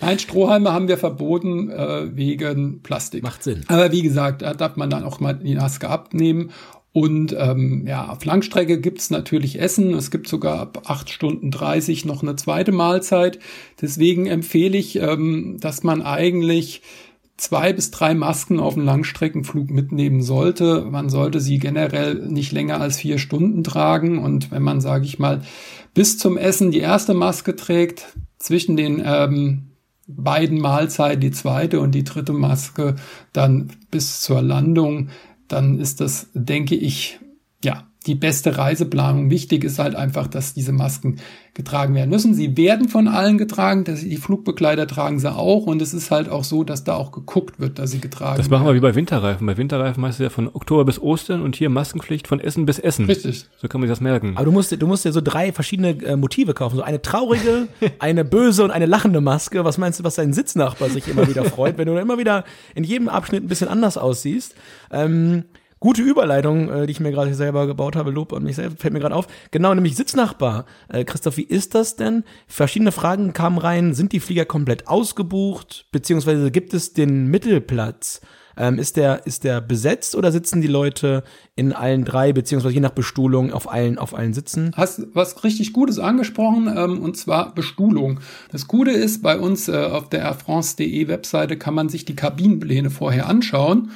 Nein, 0.00 0.18
Strohhalme 0.18 0.72
haben 0.72 0.86
wir 0.86 0.98
verboten 0.98 1.70
äh, 1.70 2.14
wegen 2.14 2.82
Plastik. 2.82 3.22
Macht 3.22 3.42
Sinn. 3.42 3.64
Aber 3.68 3.90
wie 3.90 4.02
gesagt, 4.02 4.42
da 4.42 4.52
darf 4.52 4.76
man 4.76 4.90
dann 4.90 5.02
auch 5.02 5.18
mal 5.18 5.32
die 5.32 5.54
Maske 5.54 5.88
abnehmen. 5.88 6.50
Und 6.92 7.36
ähm, 7.38 7.86
ja, 7.86 8.08
auf 8.08 8.24
Langstrecke 8.24 8.80
gibt's 8.80 9.10
natürlich 9.10 9.60
Essen. 9.60 9.94
Es 9.94 10.10
gibt 10.10 10.26
sogar 10.26 10.58
ab 10.58 10.82
8 10.86 11.10
Stunden 11.10 11.50
30 11.50 12.04
noch 12.04 12.22
eine 12.22 12.36
zweite 12.36 12.72
Mahlzeit. 12.72 13.38
Deswegen 13.80 14.26
empfehle 14.26 14.76
ich, 14.76 14.96
ähm, 14.96 15.58
dass 15.60 15.82
man 15.82 16.02
eigentlich 16.02 16.82
zwei 17.36 17.72
bis 17.72 17.90
drei 17.90 18.14
Masken 18.14 18.58
auf 18.58 18.76
einen 18.76 18.86
Langstreckenflug 18.86 19.70
mitnehmen 19.70 20.22
sollte. 20.22 20.86
Man 20.90 21.08
sollte 21.08 21.40
sie 21.40 21.58
generell 21.58 22.26
nicht 22.26 22.52
länger 22.52 22.80
als 22.80 22.98
vier 22.98 23.18
Stunden 23.18 23.62
tragen. 23.62 24.18
Und 24.18 24.50
wenn 24.50 24.62
man, 24.62 24.80
sage 24.80 25.04
ich 25.04 25.18
mal, 25.18 25.42
bis 25.94 26.18
zum 26.18 26.36
Essen 26.36 26.70
die 26.70 26.80
erste 26.80 27.14
Maske 27.14 27.54
trägt, 27.54 28.06
zwischen 28.38 28.76
den 28.76 29.02
ähm, 29.04 29.68
beiden 30.06 30.60
Mahlzeiten 30.60 31.20
die 31.20 31.30
zweite 31.30 31.80
und 31.80 31.94
die 31.94 32.04
dritte 32.04 32.32
Maske 32.32 32.96
dann 33.32 33.70
bis 33.90 34.20
zur 34.20 34.42
Landung, 34.42 35.08
dann 35.48 35.78
ist 35.78 36.00
das, 36.00 36.28
denke 36.34 36.74
ich, 36.74 37.18
ja, 37.64 37.87
die 38.08 38.14
beste 38.14 38.56
Reiseplanung. 38.56 39.30
Wichtig 39.30 39.62
ist 39.64 39.78
halt 39.78 39.94
einfach, 39.94 40.26
dass 40.26 40.54
diese 40.54 40.72
Masken 40.72 41.16
getragen 41.52 41.94
werden 41.94 42.08
müssen. 42.08 42.34
Sie 42.34 42.56
werden 42.56 42.88
von 42.88 43.06
allen 43.06 43.36
getragen, 43.36 43.84
dass 43.84 44.00
die 44.00 44.16
Flugbegleiter 44.16 44.86
tragen 44.86 45.18
sie 45.18 45.30
auch 45.30 45.66
und 45.66 45.82
es 45.82 45.92
ist 45.92 46.10
halt 46.10 46.28
auch 46.28 46.44
so, 46.44 46.64
dass 46.64 46.84
da 46.84 46.94
auch 46.94 47.12
geguckt 47.12 47.60
wird, 47.60 47.78
dass 47.78 47.90
sie 47.90 48.00
getragen 48.00 48.30
werden. 48.30 48.38
Das 48.38 48.48
machen 48.48 48.66
wir 48.66 48.74
wie 48.74 48.80
bei 48.80 48.94
Winterreifen. 48.94 49.46
Bei 49.46 49.56
Winterreifen 49.56 50.04
heißt 50.04 50.20
es 50.20 50.24
ja 50.24 50.30
von 50.30 50.48
Oktober 50.48 50.84
bis 50.84 50.98
Ostern 51.00 51.42
und 51.42 51.56
hier 51.56 51.68
Maskenpflicht 51.68 52.26
von 52.26 52.40
Essen 52.40 52.64
bis 52.64 52.78
Essen. 52.78 53.04
Richtig. 53.06 53.46
So 53.60 53.68
kann 53.68 53.80
man 53.80 53.88
sich 53.88 53.92
das 53.92 54.00
merken. 54.00 54.32
Aber 54.36 54.46
du 54.46 54.52
musst, 54.52 54.70
du 54.70 54.86
musst 54.86 55.04
dir 55.04 55.12
so 55.12 55.20
drei 55.20 55.52
verschiedene 55.52 55.90
äh, 56.02 56.16
Motive 56.16 56.54
kaufen. 56.54 56.76
So 56.76 56.82
eine 56.82 57.02
traurige, 57.02 57.68
eine 57.98 58.24
böse 58.24 58.64
und 58.64 58.70
eine 58.70 58.86
lachende 58.86 59.20
Maske. 59.20 59.64
Was 59.64 59.76
meinst 59.76 60.00
du, 60.00 60.04
was 60.04 60.14
dein 60.14 60.32
Sitznachbar 60.32 60.88
sich 60.88 61.08
immer 61.08 61.28
wieder 61.28 61.44
freut, 61.44 61.76
wenn 61.76 61.86
du 61.86 61.98
immer 61.98 62.18
wieder 62.18 62.44
in 62.74 62.84
jedem 62.84 63.08
Abschnitt 63.08 63.44
ein 63.44 63.48
bisschen 63.48 63.68
anders 63.68 63.98
aussiehst? 63.98 64.54
Ähm, 64.90 65.44
Gute 65.80 66.02
Überleitung, 66.02 66.70
äh, 66.70 66.86
die 66.86 66.92
ich 66.92 67.00
mir 67.00 67.12
gerade 67.12 67.34
selber 67.34 67.66
gebaut 67.66 67.96
habe, 67.96 68.10
Lob 68.10 68.32
an 68.32 68.42
mich 68.42 68.56
selbst, 68.56 68.80
fällt 68.80 68.94
mir 68.94 69.00
gerade 69.00 69.14
auf. 69.14 69.26
Genau, 69.50 69.74
nämlich 69.74 69.96
Sitznachbar. 69.96 70.66
Äh, 70.88 71.04
Christoph, 71.04 71.36
wie 71.36 71.42
ist 71.42 71.74
das 71.74 71.96
denn? 71.96 72.24
Verschiedene 72.46 72.92
Fragen 72.92 73.32
kamen 73.32 73.58
rein. 73.58 73.94
Sind 73.94 74.12
die 74.12 74.20
Flieger 74.20 74.44
komplett 74.44 74.88
ausgebucht? 74.88 75.86
Beziehungsweise 75.92 76.50
gibt 76.50 76.74
es 76.74 76.94
den 76.94 77.26
Mittelplatz? 77.26 78.20
Ähm, 78.58 78.78
ist 78.78 78.96
der, 78.96 79.24
ist 79.24 79.44
der 79.44 79.60
besetzt 79.60 80.16
oder 80.16 80.32
sitzen 80.32 80.60
die 80.60 80.66
Leute 80.66 81.22
in 81.54 81.72
allen 81.72 82.04
drei, 82.04 82.32
beziehungsweise 82.32 82.74
je 82.74 82.80
nach 82.80 82.90
Bestuhlung 82.90 83.52
auf 83.52 83.70
allen, 83.70 83.98
auf 83.98 84.14
allen 84.14 84.34
Sitzen? 84.34 84.72
Hast 84.76 85.06
was 85.14 85.44
richtig 85.44 85.72
Gutes 85.72 86.00
angesprochen, 86.00 86.68
ähm, 86.76 87.00
und 87.00 87.16
zwar 87.16 87.54
Bestuhlung. 87.54 88.18
Das 88.50 88.66
Gute 88.66 88.90
ist, 88.90 89.22
bei 89.22 89.38
uns 89.38 89.68
äh, 89.68 89.76
auf 89.76 90.08
der 90.08 90.22
airfrance.de 90.22 91.06
Webseite 91.06 91.56
kann 91.56 91.74
man 91.74 91.88
sich 91.88 92.04
die 92.04 92.16
Kabinenpläne 92.16 92.90
vorher 92.90 93.28
anschauen 93.28 93.92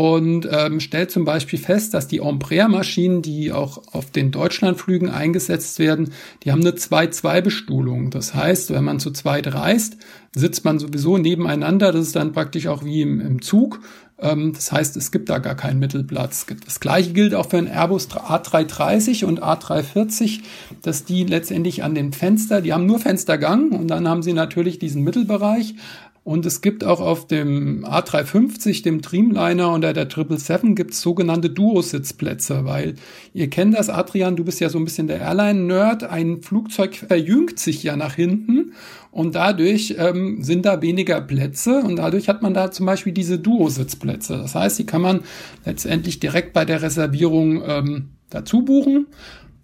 und 0.00 0.48
ähm, 0.50 0.80
stellt 0.80 1.10
zum 1.10 1.26
Beispiel 1.26 1.58
fest, 1.58 1.92
dass 1.92 2.08
die 2.08 2.20
Embraer-Maschinen, 2.20 3.20
die 3.20 3.52
auch 3.52 3.82
auf 3.92 4.10
den 4.10 4.30
Deutschlandflügen 4.30 5.10
eingesetzt 5.10 5.78
werden, 5.78 6.14
die 6.42 6.52
haben 6.52 6.62
eine 6.62 6.70
2-2-Bestuhlung. 6.70 8.08
Das 8.08 8.34
heißt, 8.34 8.70
wenn 8.72 8.82
man 8.82 8.98
zu 8.98 9.10
zweit 9.10 9.52
reist, 9.52 9.98
sitzt 10.34 10.64
man 10.64 10.78
sowieso 10.78 11.18
nebeneinander. 11.18 11.92
Das 11.92 12.06
ist 12.06 12.16
dann 12.16 12.32
praktisch 12.32 12.66
auch 12.68 12.82
wie 12.82 13.02
im, 13.02 13.20
im 13.20 13.42
Zug. 13.42 13.80
Ähm, 14.18 14.54
das 14.54 14.72
heißt, 14.72 14.96
es 14.96 15.12
gibt 15.12 15.28
da 15.28 15.36
gar 15.36 15.54
keinen 15.54 15.80
Mittelplatz. 15.80 16.46
Das 16.64 16.80
gleiche 16.80 17.12
gilt 17.12 17.34
auch 17.34 17.50
für 17.50 17.58
einen 17.58 17.66
Airbus 17.66 18.08
A330 18.08 19.26
und 19.26 19.42
A340, 19.42 20.40
dass 20.80 21.04
die 21.04 21.24
letztendlich 21.24 21.82
an 21.82 21.94
den 21.94 22.14
Fenster, 22.14 22.62
die 22.62 22.72
haben 22.72 22.86
nur 22.86 23.00
Fenstergang 23.00 23.72
und 23.72 23.88
dann 23.88 24.08
haben 24.08 24.22
sie 24.22 24.32
natürlich 24.32 24.78
diesen 24.78 25.02
Mittelbereich, 25.04 25.74
und 26.22 26.44
es 26.44 26.60
gibt 26.60 26.84
auch 26.84 27.00
auf 27.00 27.26
dem 27.26 27.84
A350, 27.84 28.82
dem 28.82 29.00
Dreamliner 29.00 29.72
und 29.72 29.80
der 29.80 29.94
777 29.94 30.76
gibt 30.76 30.92
es 30.92 31.00
sogenannte 31.00 31.48
Duo-Sitzplätze, 31.48 32.66
weil 32.66 32.94
ihr 33.32 33.48
kennt 33.48 33.74
das, 33.74 33.88
Adrian, 33.88 34.36
du 34.36 34.44
bist 34.44 34.60
ja 34.60 34.68
so 34.68 34.78
ein 34.78 34.84
bisschen 34.84 35.06
der 35.06 35.20
Airline-Nerd, 35.20 36.04
ein 36.04 36.42
Flugzeug 36.42 36.96
verjüngt 36.96 37.58
sich 37.58 37.82
ja 37.82 37.96
nach 37.96 38.14
hinten 38.14 38.74
und 39.10 39.34
dadurch 39.34 39.94
ähm, 39.98 40.42
sind 40.42 40.66
da 40.66 40.82
weniger 40.82 41.22
Plätze 41.22 41.80
und 41.80 41.96
dadurch 41.96 42.28
hat 42.28 42.42
man 42.42 42.52
da 42.52 42.70
zum 42.70 42.84
Beispiel 42.84 43.14
diese 43.14 43.38
Duo-Sitzplätze. 43.38 44.36
Das 44.36 44.54
heißt, 44.54 44.78
die 44.78 44.86
kann 44.86 45.00
man 45.00 45.20
letztendlich 45.64 46.20
direkt 46.20 46.52
bei 46.52 46.66
der 46.66 46.82
Reservierung 46.82 47.62
ähm, 47.66 48.10
dazu 48.28 48.62
buchen 48.62 49.06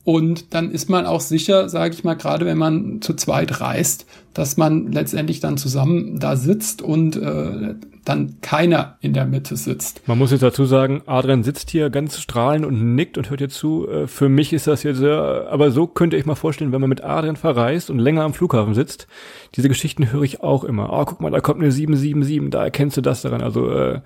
und 0.06 0.54
dann 0.54 0.70
ist 0.70 0.88
man 0.88 1.04
auch 1.04 1.20
sicher, 1.20 1.68
sage 1.68 1.92
ich 1.92 2.04
mal, 2.04 2.14
gerade 2.14 2.46
wenn 2.46 2.58
man 2.58 3.02
zu 3.02 3.14
zweit 3.14 3.60
reist, 3.60 4.06
dass 4.34 4.56
man 4.56 4.92
letztendlich 4.92 5.40
dann 5.40 5.56
zusammen 5.56 6.20
da 6.20 6.36
sitzt 6.36 6.80
und 6.80 7.16
äh, 7.16 7.74
dann 8.04 8.36
keiner 8.40 8.98
in 9.00 9.14
der 9.14 9.26
Mitte 9.26 9.56
sitzt. 9.56 10.06
Man 10.06 10.16
muss 10.16 10.30
jetzt 10.30 10.44
dazu 10.44 10.64
sagen, 10.64 11.02
Adrian 11.06 11.42
sitzt 11.42 11.70
hier 11.70 11.90
ganz 11.90 12.20
strahlend 12.20 12.64
und 12.64 12.94
nickt 12.94 13.18
und 13.18 13.30
hört 13.30 13.40
dir 13.40 13.48
zu. 13.48 13.88
Äh, 13.88 14.06
für 14.06 14.28
mich 14.28 14.52
ist 14.52 14.68
das 14.68 14.84
jetzt, 14.84 15.02
äh, 15.02 15.10
aber 15.10 15.72
so 15.72 15.88
könnte 15.88 16.16
ich 16.16 16.24
mal 16.24 16.36
vorstellen, 16.36 16.70
wenn 16.70 16.80
man 16.80 16.90
mit 16.90 17.02
Adrian 17.02 17.34
verreist 17.34 17.90
und 17.90 17.98
länger 17.98 18.22
am 18.22 18.32
Flughafen 18.32 18.74
sitzt, 18.74 19.08
diese 19.56 19.68
Geschichten 19.68 20.12
höre 20.12 20.22
ich 20.22 20.40
auch 20.40 20.62
immer. 20.62 20.92
Oh, 20.92 21.04
guck 21.04 21.20
mal, 21.20 21.32
da 21.32 21.40
kommt 21.40 21.60
eine 21.60 21.72
777, 21.72 22.52
da 22.52 22.62
erkennst 22.62 22.96
du 22.96 23.00
das 23.00 23.22
daran. 23.22 23.40
Also 23.40 23.68
äh, 23.72 24.02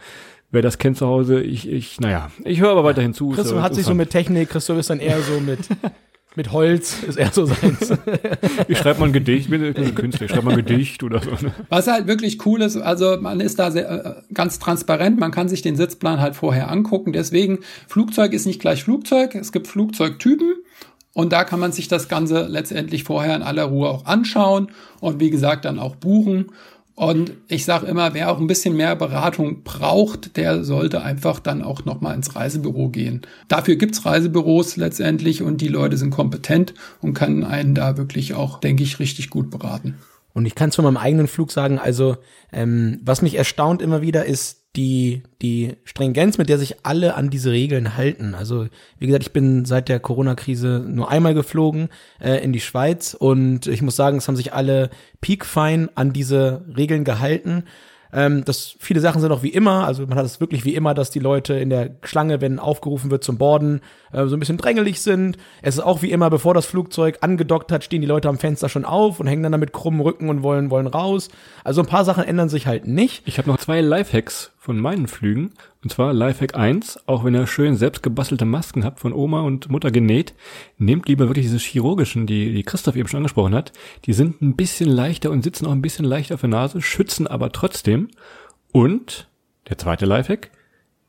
Wer 0.52 0.62
das 0.62 0.78
kennt 0.78 0.98
zu 0.98 1.06
Hause, 1.06 1.40
ich, 1.40 1.68
ich, 1.68 2.00
naja, 2.00 2.30
ich 2.44 2.60
höre 2.60 2.70
aber 2.70 2.82
weiterhin 2.82 3.14
zu. 3.14 3.30
Christoph 3.30 3.62
hat 3.62 3.74
sich 3.74 3.86
so 3.86 3.94
mit 3.94 4.10
Technik, 4.10 4.50
Christoph 4.50 4.78
ist 4.78 4.90
dann 4.90 4.98
eher 4.98 5.20
so 5.20 5.38
mit, 5.38 5.60
mit 6.34 6.50
Holz, 6.50 7.04
ist 7.04 7.18
eher 7.18 7.30
so 7.30 7.46
seins. 7.46 7.92
ich 8.66 8.78
schreibe 8.78 8.98
mal 8.98 9.06
ein 9.06 9.12
Gedicht, 9.12 9.44
ich 9.44 9.50
bin, 9.50 9.64
ich 9.64 9.74
bin 9.74 9.84
ein 9.84 9.94
Künstler, 9.94 10.26
ich 10.26 10.32
schreibe 10.32 10.46
mal 10.46 10.50
ein 10.52 10.64
Gedicht 10.64 11.04
oder 11.04 11.20
so. 11.22 11.30
Ne? 11.30 11.52
Was 11.68 11.86
halt 11.86 12.08
wirklich 12.08 12.44
cool 12.46 12.62
ist, 12.62 12.76
also 12.76 13.16
man 13.20 13.38
ist 13.38 13.60
da 13.60 13.70
sehr, 13.70 13.90
äh, 13.90 14.34
ganz 14.34 14.58
transparent, 14.58 15.20
man 15.20 15.30
kann 15.30 15.48
sich 15.48 15.62
den 15.62 15.76
Sitzplan 15.76 16.20
halt 16.20 16.34
vorher 16.34 16.68
angucken. 16.68 17.12
Deswegen, 17.12 17.60
Flugzeug 17.86 18.32
ist 18.32 18.46
nicht 18.46 18.60
gleich 18.60 18.82
Flugzeug, 18.82 19.36
es 19.36 19.52
gibt 19.52 19.68
Flugzeugtypen. 19.68 20.54
Und 21.12 21.32
da 21.32 21.42
kann 21.42 21.58
man 21.58 21.72
sich 21.72 21.88
das 21.88 22.08
Ganze 22.08 22.46
letztendlich 22.46 23.04
vorher 23.04 23.34
in 23.34 23.42
aller 23.42 23.64
Ruhe 23.64 23.88
auch 23.88 24.06
anschauen 24.06 24.70
und 25.00 25.18
wie 25.18 25.30
gesagt 25.30 25.64
dann 25.64 25.80
auch 25.80 25.96
buchen. 25.96 26.52
Und 27.00 27.32
ich 27.48 27.64
sage 27.64 27.86
immer, 27.86 28.12
wer 28.12 28.30
auch 28.30 28.38
ein 28.38 28.46
bisschen 28.46 28.76
mehr 28.76 28.94
Beratung 28.94 29.62
braucht, 29.62 30.36
der 30.36 30.64
sollte 30.64 31.00
einfach 31.00 31.40
dann 31.40 31.62
auch 31.62 31.86
nochmal 31.86 32.14
ins 32.14 32.36
Reisebüro 32.36 32.90
gehen. 32.90 33.22
Dafür 33.48 33.76
gibt's 33.76 34.04
Reisebüros 34.04 34.76
letztendlich 34.76 35.42
und 35.42 35.62
die 35.62 35.68
Leute 35.68 35.96
sind 35.96 36.10
kompetent 36.10 36.74
und 37.00 37.14
können 37.14 37.42
einen 37.42 37.74
da 37.74 37.96
wirklich 37.96 38.34
auch, 38.34 38.60
denke 38.60 38.82
ich, 38.82 38.98
richtig 38.98 39.30
gut 39.30 39.48
beraten. 39.48 39.94
Und 40.34 40.44
ich 40.44 40.54
kann 40.54 40.72
von 40.72 40.84
meinem 40.84 40.98
eigenen 40.98 41.26
Flug 41.26 41.52
sagen, 41.52 41.78
also 41.78 42.18
ähm, 42.52 43.00
was 43.02 43.22
mich 43.22 43.34
erstaunt 43.34 43.80
immer 43.80 44.02
wieder 44.02 44.26
ist 44.26 44.59
die, 44.76 45.24
die 45.42 45.76
Stringenz, 45.84 46.38
mit 46.38 46.48
der 46.48 46.58
sich 46.58 46.84
alle 46.84 47.14
an 47.14 47.30
diese 47.30 47.50
Regeln 47.50 47.96
halten. 47.96 48.34
Also, 48.34 48.66
wie 48.98 49.06
gesagt, 49.06 49.24
ich 49.24 49.32
bin 49.32 49.64
seit 49.64 49.88
der 49.88 49.98
Corona-Krise 49.98 50.84
nur 50.86 51.10
einmal 51.10 51.34
geflogen 51.34 51.88
äh, 52.20 52.42
in 52.44 52.52
die 52.52 52.60
Schweiz 52.60 53.14
und 53.14 53.66
ich 53.66 53.82
muss 53.82 53.96
sagen, 53.96 54.18
es 54.18 54.28
haben 54.28 54.36
sich 54.36 54.52
alle 54.52 54.90
peakfein 55.20 55.88
an 55.96 56.12
diese 56.12 56.64
Regeln 56.76 57.04
gehalten. 57.04 57.64
Ähm, 58.12 58.44
das, 58.44 58.74
viele 58.78 59.00
Sachen 59.00 59.20
sind 59.20 59.30
auch 59.30 59.42
wie 59.42 59.50
immer, 59.50 59.86
also 59.86 60.06
man 60.06 60.18
hat 60.18 60.26
es 60.26 60.40
wirklich 60.40 60.64
wie 60.64 60.74
immer, 60.74 60.94
dass 60.94 61.10
die 61.10 61.18
Leute 61.18 61.54
in 61.54 61.70
der 61.70 61.90
Schlange, 62.02 62.40
wenn 62.40 62.58
aufgerufen 62.58 63.10
wird 63.10 63.22
zum 63.22 63.38
Borden, 63.38 63.80
äh, 64.12 64.26
so 64.26 64.36
ein 64.36 64.40
bisschen 64.40 64.56
drängelig 64.56 65.00
sind. 65.00 65.36
Es 65.62 65.76
ist 65.76 65.80
auch 65.80 66.02
wie 66.02 66.10
immer, 66.10 66.28
bevor 66.30 66.54
das 66.54 66.66
Flugzeug 66.66 67.18
angedockt 67.20 67.70
hat, 67.70 67.84
stehen 67.84 68.00
die 68.00 68.06
Leute 68.06 68.28
am 68.28 68.38
Fenster 68.38 68.68
schon 68.68 68.84
auf 68.84 69.20
und 69.20 69.26
hängen 69.26 69.42
dann 69.42 69.52
damit 69.52 69.72
krummen 69.72 70.00
Rücken 70.00 70.28
und 70.28 70.42
wollen, 70.42 70.70
wollen 70.70 70.88
raus. 70.88 71.28
Also 71.62 71.82
ein 71.82 71.86
paar 71.86 72.04
Sachen 72.04 72.24
ändern 72.24 72.48
sich 72.48 72.66
halt 72.66 72.86
nicht. 72.86 73.22
Ich 73.26 73.38
habe 73.38 73.48
noch 73.48 73.58
zwei 73.58 73.80
Lifehacks 73.80 74.52
von 74.70 74.78
meinen 74.78 75.08
Flügen. 75.08 75.50
Und 75.82 75.90
zwar 75.90 76.12
Lifehack 76.12 76.54
1, 76.54 77.08
auch 77.08 77.24
wenn 77.24 77.34
ihr 77.34 77.48
schön 77.48 77.74
selbst 77.74 78.04
gebastelte 78.04 78.44
Masken 78.44 78.84
habt 78.84 79.00
von 79.00 79.12
Oma 79.12 79.40
und 79.40 79.68
Mutter 79.68 79.90
genäht, 79.90 80.32
nehmt 80.78 81.08
lieber 81.08 81.26
wirklich 81.26 81.46
diese 81.46 81.58
chirurgischen, 81.58 82.24
die, 82.24 82.52
die 82.52 82.62
Christoph 82.62 82.94
eben 82.94 83.08
schon 83.08 83.18
angesprochen 83.18 83.52
hat. 83.52 83.72
Die 84.04 84.12
sind 84.12 84.40
ein 84.40 84.54
bisschen 84.54 84.88
leichter 84.88 85.32
und 85.32 85.42
sitzen 85.42 85.66
auch 85.66 85.72
ein 85.72 85.82
bisschen 85.82 86.04
leichter 86.04 86.34
auf 86.34 86.42
der 86.42 86.50
Nase, 86.50 86.80
schützen 86.82 87.26
aber 87.26 87.50
trotzdem. 87.50 88.10
Und 88.70 89.28
der 89.68 89.76
zweite 89.76 90.06
Lifehack, 90.06 90.52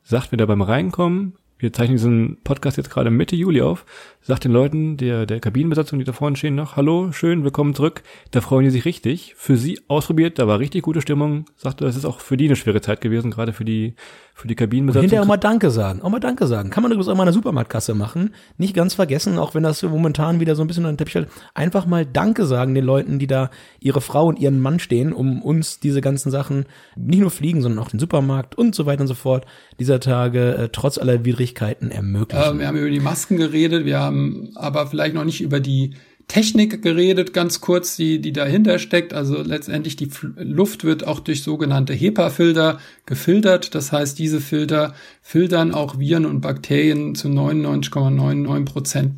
sagt 0.02 0.32
wieder 0.32 0.48
beim 0.48 0.64
Reinkommen, 0.64 1.34
wir 1.62 1.72
zeichnen 1.72 1.98
diesen 1.98 2.38
Podcast 2.44 2.78
jetzt 2.78 2.90
gerade 2.90 3.12
Mitte 3.12 3.36
Juli 3.36 3.62
auf, 3.62 3.86
sagt 4.22 4.46
den 4.46 4.52
Leuten, 4.52 4.98
der, 4.98 5.28
der 5.28 5.40
Kabinenbesatzung, 5.40 6.00
die 6.00 6.06
da 6.06 6.12
vorne 6.12 6.36
stehen, 6.36 6.56
noch, 6.56 6.76
hallo, 6.76 7.12
schön, 7.12 7.44
willkommen 7.44 7.76
zurück. 7.76 8.02
Da 8.32 8.42
freuen 8.42 8.66
die 8.66 8.72
sich 8.72 8.86
richtig. 8.86 9.36
Für 9.38 9.58
sie 9.58 9.80
ausprobiert, 9.88 10.40
da 10.40 10.48
war 10.48 10.58
richtig 10.58 10.82
gute 10.82 11.02
Stimmung. 11.02 11.46
Sagte, 11.56 11.86
das 11.86 11.96
ist 11.96 12.06
auch 12.06 12.20
für 12.20 12.36
die 12.36 12.46
eine 12.46 12.56
schwere 12.56 12.82
Zeit 12.82 13.00
gewesen, 13.00 13.30
gerade 13.30 13.54
für 13.54 13.64
die, 13.64 13.94
für 14.34 14.48
die 14.48 14.56
Kabinenbesatzung. 14.56 15.02
Und 15.02 15.04
hinterher 15.04 15.22
auch 15.22 15.28
mal 15.28 15.38
Danke 15.38 15.70
sagen. 15.70 16.02
Auch 16.02 16.10
mal 16.10 16.20
Danke 16.20 16.48
sagen. 16.48 16.72
Kann 16.72 16.82
man 16.82 16.92
übrigens 16.92 17.10
auch 17.10 17.16
mal 17.16 17.24
eine 17.24 17.34
Supermarktkasse 17.34 17.94
machen. 17.94 18.34
Nicht 18.58 18.76
ganz 18.76 18.96
vergessen, 18.96 19.38
auch 19.38 19.54
wenn 19.54 19.64
das 19.64 19.84
momentan 19.84 20.40
wieder 20.40 20.56
so 20.56 20.64
ein 20.64 20.68
bisschen 20.68 20.86
an 20.86 20.94
den 20.94 20.98
Teppich 20.98 21.12
stellt. 21.12 21.30
Einfach 21.54 21.86
mal 21.86 22.06
Danke 22.06 22.46
sagen 22.46 22.74
den 22.74 22.86
Leuten, 22.86 23.20
die 23.20 23.28
da 23.28 23.52
ihre 23.80 24.02
Frau 24.02 24.26
und 24.26 24.40
ihren 24.40 24.60
Mann 24.60 24.80
stehen, 24.80 25.14
um 25.14 25.44
uns 25.44 25.80
diese 25.80 26.02
ganzen 26.02 26.32
Sachen, 26.32 26.66
nicht 26.96 27.20
nur 27.20 27.32
fliegen, 27.32 27.62
sondern 27.62 27.84
auch 27.84 27.90
den 27.90 28.00
Supermarkt 28.00 28.56
und 28.56 28.74
so 28.74 28.88
weiter 28.88 29.02
und 29.02 29.08
so 29.08 29.14
fort, 29.14 29.46
dieser 29.80 30.00
Tage 30.00 30.56
äh, 30.56 30.70
trotz 30.72 30.98
aller 30.98 31.24
Widrigkeiten 31.24 31.51
ermöglichen. 31.92 32.44
Äh, 32.44 32.60
wir 32.60 32.68
haben 32.68 32.78
über 32.78 32.90
die 32.90 33.00
Masken 33.00 33.38
geredet, 33.38 33.86
wir 33.86 34.00
haben 34.00 34.52
aber 34.56 34.88
vielleicht 34.88 35.16
noch 35.16 35.26
nicht 35.26 35.42
über 35.42 35.60
die 35.60 35.96
Technik 36.28 36.82
geredet, 36.82 37.34
ganz 37.34 37.60
kurz, 37.60 37.98
die, 37.98 38.22
die 38.22 38.32
dahinter 38.32 38.80
steckt. 38.80 39.14
Also 39.14 39.42
letztendlich 39.42 39.98
die 39.98 40.10
Luft 40.38 40.86
wird 40.86 41.06
auch 41.06 41.20
durch 41.20 41.44
sogenannte 41.44 41.94
HEPA-Filter 41.94 42.80
gefiltert. 43.06 43.76
Das 43.76 43.92
heißt, 43.92 44.18
diese 44.18 44.40
Filter 44.40 44.94
filtern 45.22 45.74
auch 45.74 46.00
Viren 46.00 46.26
und 46.26 46.40
Bakterien 46.40 47.16
zu 47.16 47.28
99,99 47.28 48.66
Prozent, 48.66 49.14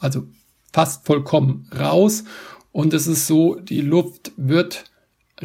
also 0.00 0.24
fast 0.72 1.06
vollkommen 1.06 1.68
raus. 1.78 2.24
Und 2.72 2.94
es 2.94 3.06
ist 3.06 3.28
so, 3.28 3.54
die 3.54 3.80
Luft 3.80 4.32
wird 4.36 4.84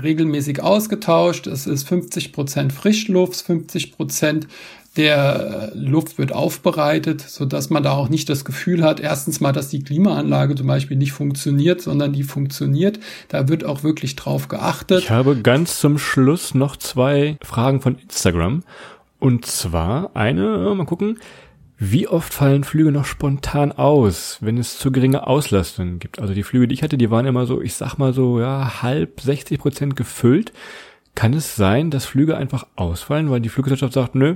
regelmäßig 0.02 0.62
ausgetauscht. 0.62 1.48
Es 1.48 1.68
ist 1.68 1.88
50 1.88 2.34
Prozent 2.34 2.74
Frischluft, 2.74 3.42
50 3.42 3.94
Prozent 3.94 4.48
der 4.98 5.72
Luft 5.74 6.18
wird 6.18 6.32
aufbereitet, 6.32 7.22
so 7.22 7.46
dass 7.46 7.70
man 7.70 7.84
da 7.84 7.92
auch 7.92 8.10
nicht 8.10 8.30
das 8.30 8.46
Gefühl 8.46 8.84
hat, 8.84 9.00
erstens 9.00 9.40
mal, 9.42 9.52
dass 9.52 9.70
die 9.70 9.84
Klimaanlage 9.84 10.56
zum 10.56 10.68
Beispiel 10.68 10.98
nicht 10.98 11.12
funktioniert, 11.12 11.82
sondern 11.82 12.14
die 12.14 12.24
funktioniert. 12.24 13.00
Da 13.28 13.48
wird 13.48 13.66
auch 13.66 13.84
wirklich 13.84 14.16
drauf 14.16 14.48
geachtet. 14.48 15.04
Ich 15.04 15.10
habe 15.10 15.36
ganz 15.38 15.80
zum 15.80 15.98
Schluss 15.98 16.54
noch 16.54 16.78
zwei 16.78 17.38
Fragen 17.42 17.82
von 17.82 17.98
Instagram. 17.98 18.64
Und 19.20 19.46
zwar 19.46 20.16
eine, 20.16 20.74
mal 20.76 20.86
gucken, 20.86 21.20
wie 21.78 22.08
oft 22.08 22.34
fallen 22.34 22.64
Flüge 22.64 22.92
noch 22.92 23.06
spontan 23.06 23.74
aus, 23.74 24.38
wenn 24.40 24.58
es 24.58 24.80
zu 24.80 24.92
geringe 24.92 25.28
Auslastungen 25.28 26.00
gibt? 26.00 26.20
Also 26.20 26.34
die 26.34 26.44
Flüge, 26.44 26.68
die 26.68 26.76
ich 26.76 26.84
hatte, 26.84 26.98
die 26.98 27.12
waren 27.12 27.26
immer 27.26 27.46
so, 27.46 27.62
ich 27.62 27.74
sag 27.74 27.98
mal 27.98 28.14
so, 28.14 28.40
ja, 28.40 28.82
halb 28.82 29.20
60 29.20 29.60
Prozent 29.60 29.96
gefüllt. 29.98 30.54
Kann 31.16 31.34
es 31.34 31.56
sein, 31.56 31.92
dass 31.92 32.06
Flüge 32.06 32.38
einfach 32.38 32.66
ausfallen, 32.76 33.30
weil 33.30 33.42
die 33.42 33.50
Fluggesellschaft 33.50 33.94
sagt, 33.94 34.16
nö, 34.16 34.36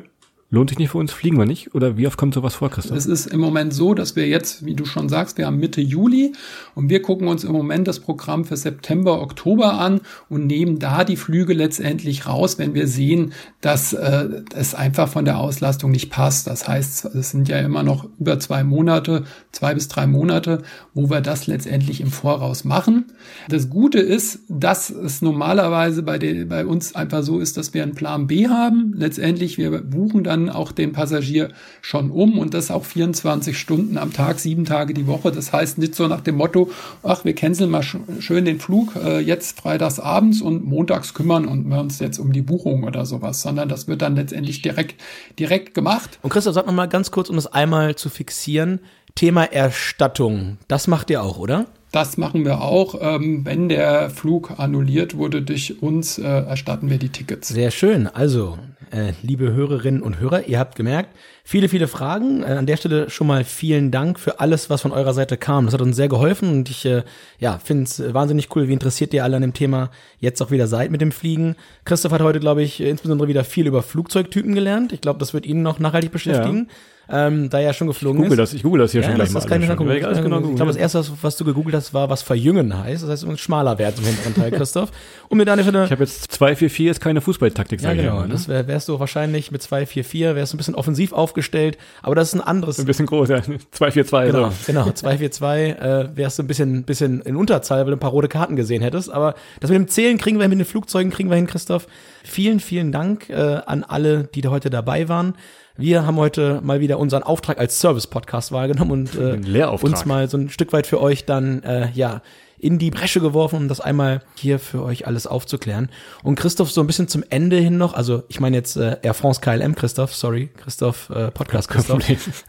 Lohnt 0.51 0.71
sich 0.71 0.79
nicht 0.79 0.89
für 0.89 0.97
uns, 0.97 1.12
fliegen 1.12 1.38
wir 1.38 1.45
nicht? 1.45 1.75
Oder 1.75 1.95
wie 1.95 2.07
oft 2.07 2.17
kommt 2.17 2.33
sowas 2.33 2.55
vor, 2.55 2.71
Christoph? 2.71 2.97
Es 2.97 3.05
ist 3.05 3.27
im 3.27 3.39
Moment 3.39 3.71
so, 3.71 3.93
dass 3.93 4.15
wir 4.15 4.27
jetzt, 4.27 4.65
wie 4.65 4.73
du 4.73 4.83
schon 4.83 5.07
sagst, 5.07 5.38
wir 5.38 5.45
haben 5.45 5.57
Mitte 5.57 5.79
Juli 5.79 6.33
und 6.73 6.89
wir 6.89 7.03
gucken 7.03 7.27
uns 7.27 7.43
im 7.43 7.51
Moment 7.51 7.88
das 7.88 7.99
Programm 7.99 8.45
für 8.45 8.57
September, 8.57 9.21
Oktober 9.21 9.73
an 9.73 10.01
und 10.27 10.47
nehmen 10.47 10.79
da 10.79 11.03
die 11.03 11.17
Flüge 11.17 11.53
letztendlich 11.53 12.25
raus, 12.25 12.57
wenn 12.57 12.73
wir 12.73 12.88
sehen, 12.88 13.33
dass 13.62 13.93
äh, 13.93 14.27
es 14.55 14.73
einfach 14.73 15.07
von 15.07 15.23
der 15.23 15.38
Auslastung 15.38 15.91
nicht 15.91 16.09
passt. 16.09 16.47
Das 16.47 16.67
heißt, 16.67 17.05
es 17.05 17.29
sind 17.29 17.47
ja 17.47 17.59
immer 17.59 17.83
noch 17.83 18.09
über 18.19 18.39
zwei 18.39 18.63
Monate, 18.63 19.25
zwei 19.51 19.75
bis 19.75 19.88
drei 19.88 20.07
Monate, 20.07 20.63
wo 20.95 21.12
wir 21.12 21.21
das 21.21 21.45
letztendlich 21.45 22.01
im 22.01 22.09
Voraus 22.09 22.63
machen. 22.63 23.05
Das 23.49 23.69
Gute 23.69 23.99
ist, 23.99 24.39
dass 24.49 24.89
es 24.89 25.21
normalerweise 25.21 26.01
bei, 26.01 26.17
den, 26.17 26.49
bei 26.49 26.65
uns 26.65 26.95
einfach 26.95 27.21
so 27.21 27.39
ist, 27.39 27.55
dass 27.55 27.75
wir 27.75 27.83
einen 27.83 27.93
Plan 27.93 28.25
B 28.25 28.47
haben. 28.47 28.93
Letztendlich, 28.95 29.59
wir 29.59 29.69
buchen 29.83 30.23
dann 30.23 30.38
dann 30.47 30.56
auch 30.56 30.71
den 30.71 30.93
Passagier 30.93 31.49
schon 31.82 32.12
um 32.12 32.38
und 32.39 32.54
das 32.54 32.71
auch 32.71 32.86
24 32.86 33.58
Stunden 33.58 33.97
am 33.97 34.13
Tag, 34.13 34.39
sieben 34.39 34.65
Tage 34.65 34.93
die 34.93 35.08
Woche. 35.08 35.32
Das 35.32 35.54
heißt 35.54 35.78
nicht 35.78 35.95
so 35.95 36.08
nach 36.08 36.21
dem 36.21 36.36
Motto, 36.36 36.71
ach, 37.04 37.25
wir 37.25 37.34
canceln 37.36 37.69
mal 37.69 37.84
schön 37.84 38.45
den 38.45 38.60
Flug 38.60 38.95
äh, 38.95 39.19
jetzt 39.19 39.60
freitags 39.60 39.99
abends 39.99 40.41
und 40.41 40.65
montags 40.65 41.13
kümmern 41.13 41.45
und 41.45 41.67
wir 41.69 41.80
uns 41.80 41.99
jetzt 41.99 42.19
um 42.19 42.34
die 42.34 42.41
Buchung 42.41 42.84
oder 42.84 43.06
sowas, 43.06 43.41
sondern 43.41 43.69
das 43.69 43.88
wird 43.88 44.02
dann 44.02 44.15
letztendlich 44.15 44.62
direkt, 44.62 45.02
direkt 45.38 45.73
gemacht. 45.73 46.19
Und 46.21 46.32
Christoph, 46.32 46.54
sag 46.54 46.65
noch 46.65 46.73
mal 46.73 46.88
ganz 46.88 47.12
kurz, 47.12 47.30
um 47.30 47.36
das 47.36 47.47
einmal 47.47 47.95
zu 47.95 48.10
fixieren, 48.10 48.80
Thema 49.15 49.43
Erstattung, 49.43 50.58
das 50.67 50.88
macht 50.88 51.10
ihr 51.10 51.21
auch, 51.21 51.39
oder? 51.39 51.65
Das 51.91 52.17
machen 52.17 52.45
wir 52.45 52.62
auch. 52.62 52.95
Ähm, 53.02 53.45
wenn 53.45 53.67
der 53.67 54.10
Flug 54.12 54.60
annulliert 54.60 55.17
wurde 55.17 55.41
durch 55.41 55.82
uns, 55.82 56.19
äh, 56.19 56.23
erstatten 56.23 56.89
wir 56.89 56.97
die 56.99 57.10
Tickets. 57.10 57.47
Sehr 57.47 57.71
schön. 57.71 58.06
Also, 58.06 58.60
äh, 58.91 59.13
liebe 59.23 59.54
Hörerinnen 59.54 60.04
und 60.04 60.19
Hörer, 60.19 60.47
ihr 60.47 60.60
habt 60.60 60.75
gemerkt, 60.75 61.10
viele, 61.43 61.67
viele 61.67 61.88
Fragen. 61.88 62.43
Äh, 62.43 62.47
an 62.47 62.67
der 62.67 62.78
Stelle 62.78 63.10
schon 63.10 63.25
mal 63.25 63.43
vielen 63.43 63.89
Dank 63.89 64.19
für 64.19 64.39
alles, 64.39 64.69
was 64.69 64.82
von 64.82 64.91
eurer 64.91 65.13
Seite 65.13 65.36
kam. 65.36 65.65
Das 65.65 65.73
hat 65.73 65.82
uns 65.82 65.95
sehr 65.95 66.10
geholfen 66.10 66.52
und 66.52 66.69
ich 66.69 66.86
äh, 66.86 67.02
ja, 67.39 67.58
finde 67.58 67.86
es 67.86 68.13
wahnsinnig 68.13 68.56
cool, 68.56 68.67
wie 68.67 68.73
interessiert 68.73 69.12
ihr 69.15 69.23
alle 69.23 69.38
an 69.38 69.41
dem 69.41 69.54
Thema 69.54 69.89
jetzt 70.19 70.41
auch 70.41 70.52
wieder 70.52 70.67
seid 70.67 70.91
mit 70.91 71.02
dem 71.02 71.12
Fliegen. 71.12 71.56
Christoph 71.86 72.12
hat 72.12 72.21
heute, 72.21 72.39
glaube 72.39 72.62
ich, 72.62 72.82
insbesondere 72.82 73.28
wieder 73.28 73.43
viel 73.43 73.65
über 73.65 73.82
Flugzeugtypen 73.82 74.54
gelernt. 74.54 74.93
Ich 74.93 75.02
glaube, 75.02 75.19
das 75.19 75.34
wird 75.34 75.47
ihn 75.47 75.63
noch 75.63 75.80
nachhaltig 75.80 76.12
beschäftigen. 76.12 76.67
Ja 76.69 76.75
ähm, 77.11 77.49
da 77.49 77.59
er 77.59 77.73
schon 77.73 77.87
geflogen 77.87 78.21
ich 78.21 78.29
google 78.29 78.39
ist. 78.39 78.51
Das, 78.51 78.53
ich 78.53 78.63
google 78.63 78.81
das 78.81 78.91
hier 78.91 79.01
ja, 79.01 79.07
schon 79.07 79.15
gleich 79.15 79.31
das 79.31 79.43
mal. 79.43 79.49
Kann 79.49 79.61
ich, 79.61 79.67
schon. 79.67 79.77
Gucken. 79.77 80.05
Alles 80.05 80.21
genau 80.21 80.39
ich 80.39 80.55
glaube, 80.55 80.71
das 80.71 80.75
erste, 80.75 81.03
was 81.21 81.37
du 81.37 81.45
gegoogelt 81.45 81.75
hast, 81.75 81.93
war, 81.93 82.09
was 82.09 82.21
verjüngen 82.21 82.77
heißt. 82.77 83.03
Das 83.03 83.09
heißt, 83.09 83.25
ein 83.25 83.37
schmaler 83.37 83.77
Wert 83.79 83.97
im 83.97 84.05
hinteren 84.05 84.35
Teil, 84.35 84.51
Christoph. 84.57 84.91
Und 85.27 85.37
mit 85.37 85.47
deiner 85.47 85.61
Ich 85.61 85.67
habe 85.67 86.03
jetzt 86.03 86.31
244 86.31 86.87
ist 86.87 87.01
keine 87.01 87.21
Fußballtaktik, 87.21 87.81
ja, 87.81 87.93
genau. 87.93 88.15
Mal, 88.15 88.27
ne? 88.27 88.33
Das 88.33 88.47
wär, 88.47 88.67
wärst 88.67 88.89
du 88.89 88.99
wahrscheinlich 88.99 89.51
mit 89.51 89.61
244, 89.61 90.35
wärst 90.35 90.53
du 90.53 90.57
ein 90.57 90.59
bisschen 90.59 90.75
offensiv 90.75 91.13
aufgestellt, 91.13 91.77
aber 92.01 92.15
das 92.15 92.29
ist 92.29 92.39
ein 92.39 92.45
anderes. 92.45 92.79
Ein 92.79 92.85
bisschen 92.85 93.05
groß, 93.07 93.29
ja. 93.29 93.41
242. 93.71 94.33
Genau, 94.33 94.49
so. 94.49 94.55
genau. 94.65 94.91
242 94.93 95.81
äh, 95.81 96.15
wärst 96.15 96.39
du 96.39 96.43
ein 96.43 96.47
bisschen, 96.47 96.83
bisschen 96.83 97.21
in 97.21 97.35
Unterzahl, 97.35 97.79
weil 97.79 97.91
du 97.91 97.97
ein 97.97 97.99
paar 97.99 98.11
rote 98.11 98.27
Karten 98.27 98.55
gesehen 98.55 98.81
hättest. 98.81 99.11
Aber 99.11 99.35
das 99.59 99.69
mit 99.69 99.79
dem 99.79 99.87
Zählen 99.87 100.17
kriegen 100.17 100.37
wir 100.37 100.43
hin, 100.43 100.51
mit 100.51 100.59
den 100.59 100.65
Flugzeugen 100.65 101.11
kriegen 101.11 101.29
wir 101.29 101.37
hin, 101.37 101.47
Christoph. 101.47 101.87
Vielen, 102.23 102.59
vielen 102.59 102.91
Dank 102.91 103.29
äh, 103.29 103.61
an 103.65 103.83
alle, 103.83 104.25
die 104.25 104.41
da 104.41 104.49
heute 104.49 104.69
dabei 104.69 105.09
waren. 105.09 105.33
Wir 105.79 106.05
haben 106.05 106.17
heute 106.17 106.59
mal 106.61 106.81
wieder 106.81 106.99
unseren 106.99 107.23
Auftrag 107.23 107.57
als 107.57 107.79
Service-Podcast 107.79 108.51
wahrgenommen 108.51 108.91
und 108.91 109.15
äh, 109.15 109.39
uns 109.65 110.05
mal 110.05 110.29
so 110.29 110.35
ein 110.35 110.49
Stück 110.49 110.73
weit 110.73 110.85
für 110.85 110.99
euch 110.99 111.23
dann 111.23 111.63
äh, 111.63 111.89
ja 111.91 112.21
in 112.57 112.79
die 112.79 112.91
Bresche 112.91 113.21
geworfen, 113.21 113.55
um 113.55 113.67
das 113.69 113.79
einmal 113.79 114.21
hier 114.35 114.59
für 114.59 114.83
euch 114.83 115.07
alles 115.07 115.25
aufzuklären. 115.25 115.87
Und 116.21 116.35
Christoph 116.35 116.69
so 116.69 116.81
ein 116.81 116.87
bisschen 116.87 117.07
zum 117.07 117.23
Ende 117.29 117.55
hin 117.55 117.77
noch, 117.77 117.93
also 117.93 118.23
ich 118.27 118.41
meine 118.41 118.57
jetzt 118.57 118.75
äh, 118.75 118.97
Air 119.01 119.13
France 119.13 119.39
KLM 119.39 119.73
Christoph, 119.73 120.13
sorry, 120.13 120.49
Christoph, 120.57 121.09
äh, 121.11 121.31
Podcast 121.31 121.69
Christoph. 121.69 122.03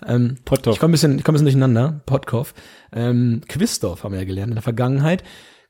ähm, 0.08 0.36
ich 0.44 0.62
komme 0.80 0.90
ein 0.90 0.90
bisschen, 0.90 1.18
ich 1.18 1.22
komme 1.22 1.38
ein 1.38 1.44
bisschen 1.44 1.60
durcheinander, 1.60 2.00
Podkopf. 2.06 2.52
Ähm, 2.92 3.42
Quistorf 3.48 4.02
haben 4.02 4.10
wir 4.10 4.18
ja 4.18 4.26
gelernt 4.26 4.50
in 4.50 4.56
der 4.56 4.62
Vergangenheit. 4.62 5.22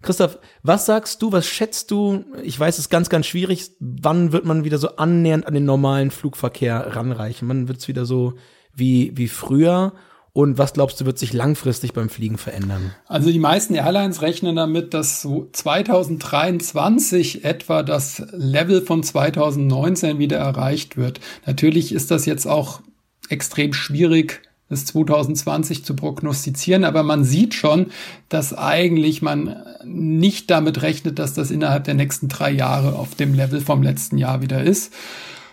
Christoph, 0.03 0.39
was 0.63 0.87
sagst 0.87 1.21
du, 1.21 1.31
was 1.33 1.47
schätzt 1.47 1.91
du? 1.91 2.25
Ich 2.43 2.59
weiß, 2.59 2.77
es 2.77 2.87
ist 2.87 2.91
ganz, 2.91 3.11
ganz 3.11 3.27
schwierig. 3.27 3.73
Wann 3.81 4.33
wird 4.33 4.45
man 4.47 4.65
wieder 4.65 4.79
so 4.79 4.97
annähernd 4.97 5.47
an 5.47 5.55
den 5.55 5.67
normalen 5.67 6.11
Flugverkehr 6.11 6.97
ranreichen? 6.97 7.49
Wann 7.49 7.69
wird 7.69 7.79
es 7.79 7.89
wieder 7.89 8.07
so 8.07 8.35
wie, 8.75 9.13
wie 9.17 9.29
früher? 9.29 9.93
Und 10.33 10.59
was 10.59 10.73
glaubst 10.73 11.01
du, 11.01 11.07
wird 11.07 11.19
sich 11.19 11.33
langfristig 11.33 11.93
beim 11.93 12.09
Fliegen 12.09 12.39
verändern? 12.39 12.95
Also 13.07 13.31
die 13.31 13.41
meisten 13.41 13.75
Airlines 13.75 14.23
rechnen 14.23 14.57
damit, 14.57 14.95
dass 14.95 15.21
so 15.23 15.49
2023 15.53 17.45
etwa 17.45 17.83
das 17.83 18.23
Level 18.31 18.81
von 18.83 19.03
2019 19.03 20.19
wieder 20.19 20.39
erreicht 20.39 20.97
wird. 20.97 21.21
Natürlich 21.47 21.93
ist 21.93 22.11
das 22.13 22.27
jetzt 22.27 22.47
auch 22.47 22.81
extrem 23.29 23.73
schwierig 23.73 24.43
bis 24.71 24.87
2020 24.87 25.85
zu 25.85 25.95
prognostizieren, 25.95 26.85
aber 26.85 27.03
man 27.03 27.25
sieht 27.25 27.55
schon, 27.55 27.87
dass 28.31 28.57
eigentlich 28.57 29.21
man 29.21 29.57
nicht 29.85 30.51
damit 30.51 30.81
rechnet, 30.81 31.19
dass 31.19 31.35
das 31.35 31.51
innerhalb 31.51 31.85
der 31.85 31.95
nächsten 31.95 32.29
drei 32.29 32.53
Jahre 32.53 32.95
auf 32.95 33.15
dem 33.17 33.35
Level 33.35 33.61
vom 33.61 33.83
letzten 33.83 34.17
Jahr 34.17 34.41
wieder 34.41 34.63
ist. 34.63 34.95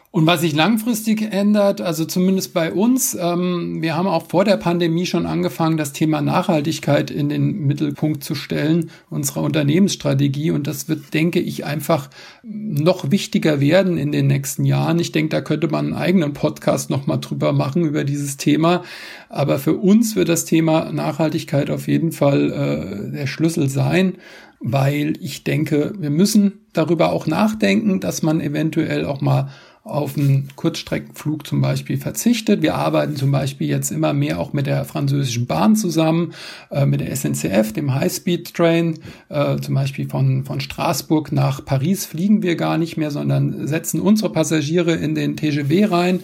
Und 0.09 0.25
was 0.25 0.39
sich 0.39 0.55
langfristig 0.55 1.21
ändert, 1.33 1.81
also 1.81 2.05
zumindest 2.05 2.53
bei 2.53 2.71
uns, 2.71 3.15
ähm, 3.19 3.81
wir 3.81 3.95
haben 3.95 4.07
auch 4.07 4.27
vor 4.29 4.45
der 4.45 4.55
Pandemie 4.55 5.05
schon 5.05 5.25
angefangen, 5.25 5.75
das 5.75 5.91
Thema 5.91 6.21
Nachhaltigkeit 6.21 7.11
in 7.11 7.27
den 7.27 7.67
Mittelpunkt 7.67 8.23
zu 8.23 8.33
stellen, 8.33 8.89
unserer 9.09 9.41
Unternehmensstrategie. 9.41 10.51
Und 10.51 10.65
das 10.65 10.87
wird, 10.87 11.13
denke 11.13 11.39
ich, 11.39 11.65
einfach 11.65 12.09
noch 12.41 13.11
wichtiger 13.11 13.59
werden 13.59 13.97
in 13.97 14.13
den 14.13 14.27
nächsten 14.27 14.63
Jahren. 14.63 14.97
Ich 14.97 15.11
denke, 15.11 15.29
da 15.29 15.41
könnte 15.41 15.67
man 15.67 15.87
einen 15.87 15.95
eigenen 15.95 16.33
Podcast 16.33 16.89
nochmal 16.89 17.19
drüber 17.19 17.51
machen, 17.51 17.83
über 17.83 18.05
dieses 18.05 18.37
Thema. 18.37 18.83
Aber 19.27 19.59
für 19.59 19.73
uns 19.73 20.15
wird 20.15 20.29
das 20.29 20.45
Thema 20.45 20.89
Nachhaltigkeit 20.91 21.69
auf 21.69 21.89
jeden 21.89 22.13
Fall 22.13 22.51
äh, 22.51 23.11
der 23.11 23.27
Schlüssel 23.27 23.69
sein 23.69 24.17
weil 24.59 25.13
ich 25.21 25.43
denke, 25.43 25.93
wir 25.99 26.09
müssen 26.09 26.65
darüber 26.73 27.11
auch 27.11 27.27
nachdenken, 27.27 27.99
dass 27.99 28.23
man 28.23 28.41
eventuell 28.41 29.05
auch 29.05 29.21
mal 29.21 29.49
auf 29.87 30.17
einen 30.17 30.49
Kurzstreckenflug 30.55 31.47
zum 31.47 31.61
Beispiel 31.61 31.97
verzichtet. 31.97 32.61
Wir 32.61 32.75
arbeiten 32.75 33.15
zum 33.15 33.31
Beispiel 33.31 33.67
jetzt 33.67 33.91
immer 33.91 34.13
mehr 34.13 34.39
auch 34.39 34.53
mit 34.53 34.67
der 34.67 34.85
französischen 34.85 35.47
Bahn 35.47 35.75
zusammen, 35.75 36.33
äh, 36.71 36.85
mit 36.85 37.01
der 37.01 37.15
SNCF, 37.15 37.73
dem 37.73 37.93
High-Speed-Train. 37.93 38.99
Äh, 39.29 39.57
zum 39.57 39.75
Beispiel 39.75 40.09
von, 40.09 40.45
von 40.45 40.59
Straßburg 40.59 41.31
nach 41.31 41.63
Paris 41.65 42.05
fliegen 42.05 42.43
wir 42.43 42.55
gar 42.55 42.77
nicht 42.77 42.97
mehr, 42.97 43.11
sondern 43.11 43.67
setzen 43.67 43.99
unsere 43.99 44.31
Passagiere 44.31 44.93
in 44.93 45.15
den 45.15 45.37
TGV 45.37 45.91
rein 45.91 46.19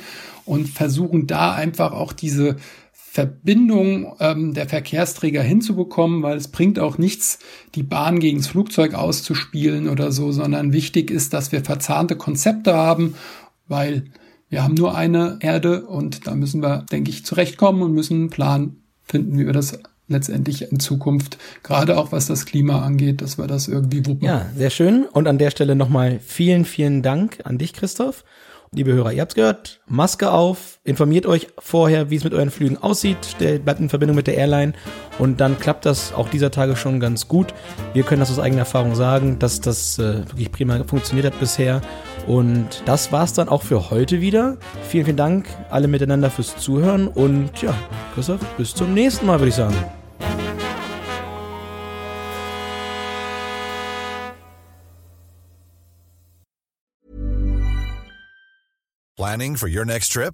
und 0.45 0.67
versuchen 0.69 1.27
da 1.27 1.53
einfach 1.53 1.93
auch 1.93 2.13
diese 2.13 2.57
Verbindung 3.13 4.15
ähm, 4.19 4.55
der 4.55 4.67
Verkehrsträger 4.67 5.43
hinzubekommen, 5.43 6.23
weil 6.23 6.35
es 6.35 6.47
bringt 6.47 6.79
auch 6.79 6.97
nichts, 6.97 7.37
die 7.75 7.83
Bahn 7.83 8.17
gegen 8.19 8.39
das 8.39 8.47
Flugzeug 8.47 8.95
auszuspielen 8.95 9.87
oder 9.87 10.11
so, 10.11 10.31
sondern 10.31 10.73
wichtig 10.73 11.11
ist, 11.11 11.31
dass 11.31 11.51
wir 11.51 11.63
verzahnte 11.63 12.15
Konzepte 12.15 12.73
haben, 12.73 13.13
weil 13.67 14.05
wir 14.49 14.63
haben 14.63 14.75
nur 14.75 14.95
eine 14.95 15.37
Erde 15.39 15.85
und 15.85 16.27
da 16.27 16.35
müssen 16.35 16.61
wir, 16.61 16.85
denke 16.91 17.09
ich, 17.09 17.25
zurechtkommen 17.25 17.81
und 17.81 17.93
müssen 17.93 18.13
einen 18.15 18.29
Plan 18.29 18.75
finden, 19.03 19.39
wie 19.39 19.45
wir 19.45 19.53
das 19.53 19.79
letztendlich 20.07 20.71
in 20.71 20.79
Zukunft, 20.79 21.37
gerade 21.63 21.97
auch 21.97 22.11
was 22.11 22.27
das 22.27 22.45
Klima 22.45 22.83
angeht, 22.83 23.21
dass 23.21 23.37
wir 23.37 23.47
das 23.47 23.67
irgendwie 23.67 24.05
wuppen. 24.05 24.25
Ja, 24.25 24.45
sehr 24.55 24.69
schön. 24.69 25.05
Und 25.05 25.27
an 25.27 25.37
der 25.37 25.49
Stelle 25.49 25.75
nochmal 25.75 26.19
vielen, 26.19 26.65
vielen 26.65 27.01
Dank 27.01 27.39
an 27.45 27.57
dich, 27.57 27.73
Christoph. 27.73 28.23
Liebe 28.75 28.91
Hörer, 28.91 29.13
ihr 29.13 29.21
habt's 29.21 29.35
gehört, 29.35 29.81
Maske 29.85 30.31
auf, 30.31 30.79
informiert 30.83 31.27
euch 31.27 31.47
vorher, 31.59 32.09
wie 32.09 32.15
es 32.15 32.23
mit 32.23 32.33
euren 32.33 32.49
Flügen 32.49 32.75
aussieht, 32.77 33.17
bleibt 33.37 33.79
in 33.79 33.87
Verbindung 33.87 34.15
mit 34.15 34.25
der 34.25 34.35
Airline 34.35 34.73
und 35.19 35.39
dann 35.39 35.59
klappt 35.59 35.85
das 35.85 36.11
auch 36.11 36.27
dieser 36.27 36.49
Tage 36.49 36.75
schon 36.75 36.99
ganz 36.99 37.27
gut. 37.27 37.53
Wir 37.93 38.01
können 38.01 38.21
das 38.21 38.31
aus 38.31 38.39
eigener 38.39 38.61
Erfahrung 38.61 38.95
sagen, 38.95 39.37
dass 39.37 39.61
das 39.61 39.99
äh, 39.99 40.27
wirklich 40.27 40.51
prima 40.51 40.83
funktioniert 40.85 41.27
hat 41.27 41.39
bisher. 41.39 41.81
Und 42.27 42.83
das 42.85 43.11
war's 43.11 43.33
dann 43.33 43.49
auch 43.49 43.63
für 43.63 43.89
heute 43.89 44.21
wieder. 44.21 44.57
Vielen, 44.87 45.05
vielen 45.05 45.17
Dank 45.17 45.45
alle 45.69 45.87
miteinander 45.87 46.29
fürs 46.29 46.55
Zuhören 46.57 47.07
und 47.07 47.61
ja, 47.61 47.73
Christoph, 48.13 48.41
bis 48.57 48.73
zum 48.73 48.93
nächsten 48.93 49.25
Mal, 49.25 49.39
würde 49.39 49.49
ich 49.49 49.55
sagen. 49.55 49.75
Planning 59.15 59.55
for 59.55 59.69
your 59.69 59.85
next 59.85 60.11
trip? 60.11 60.33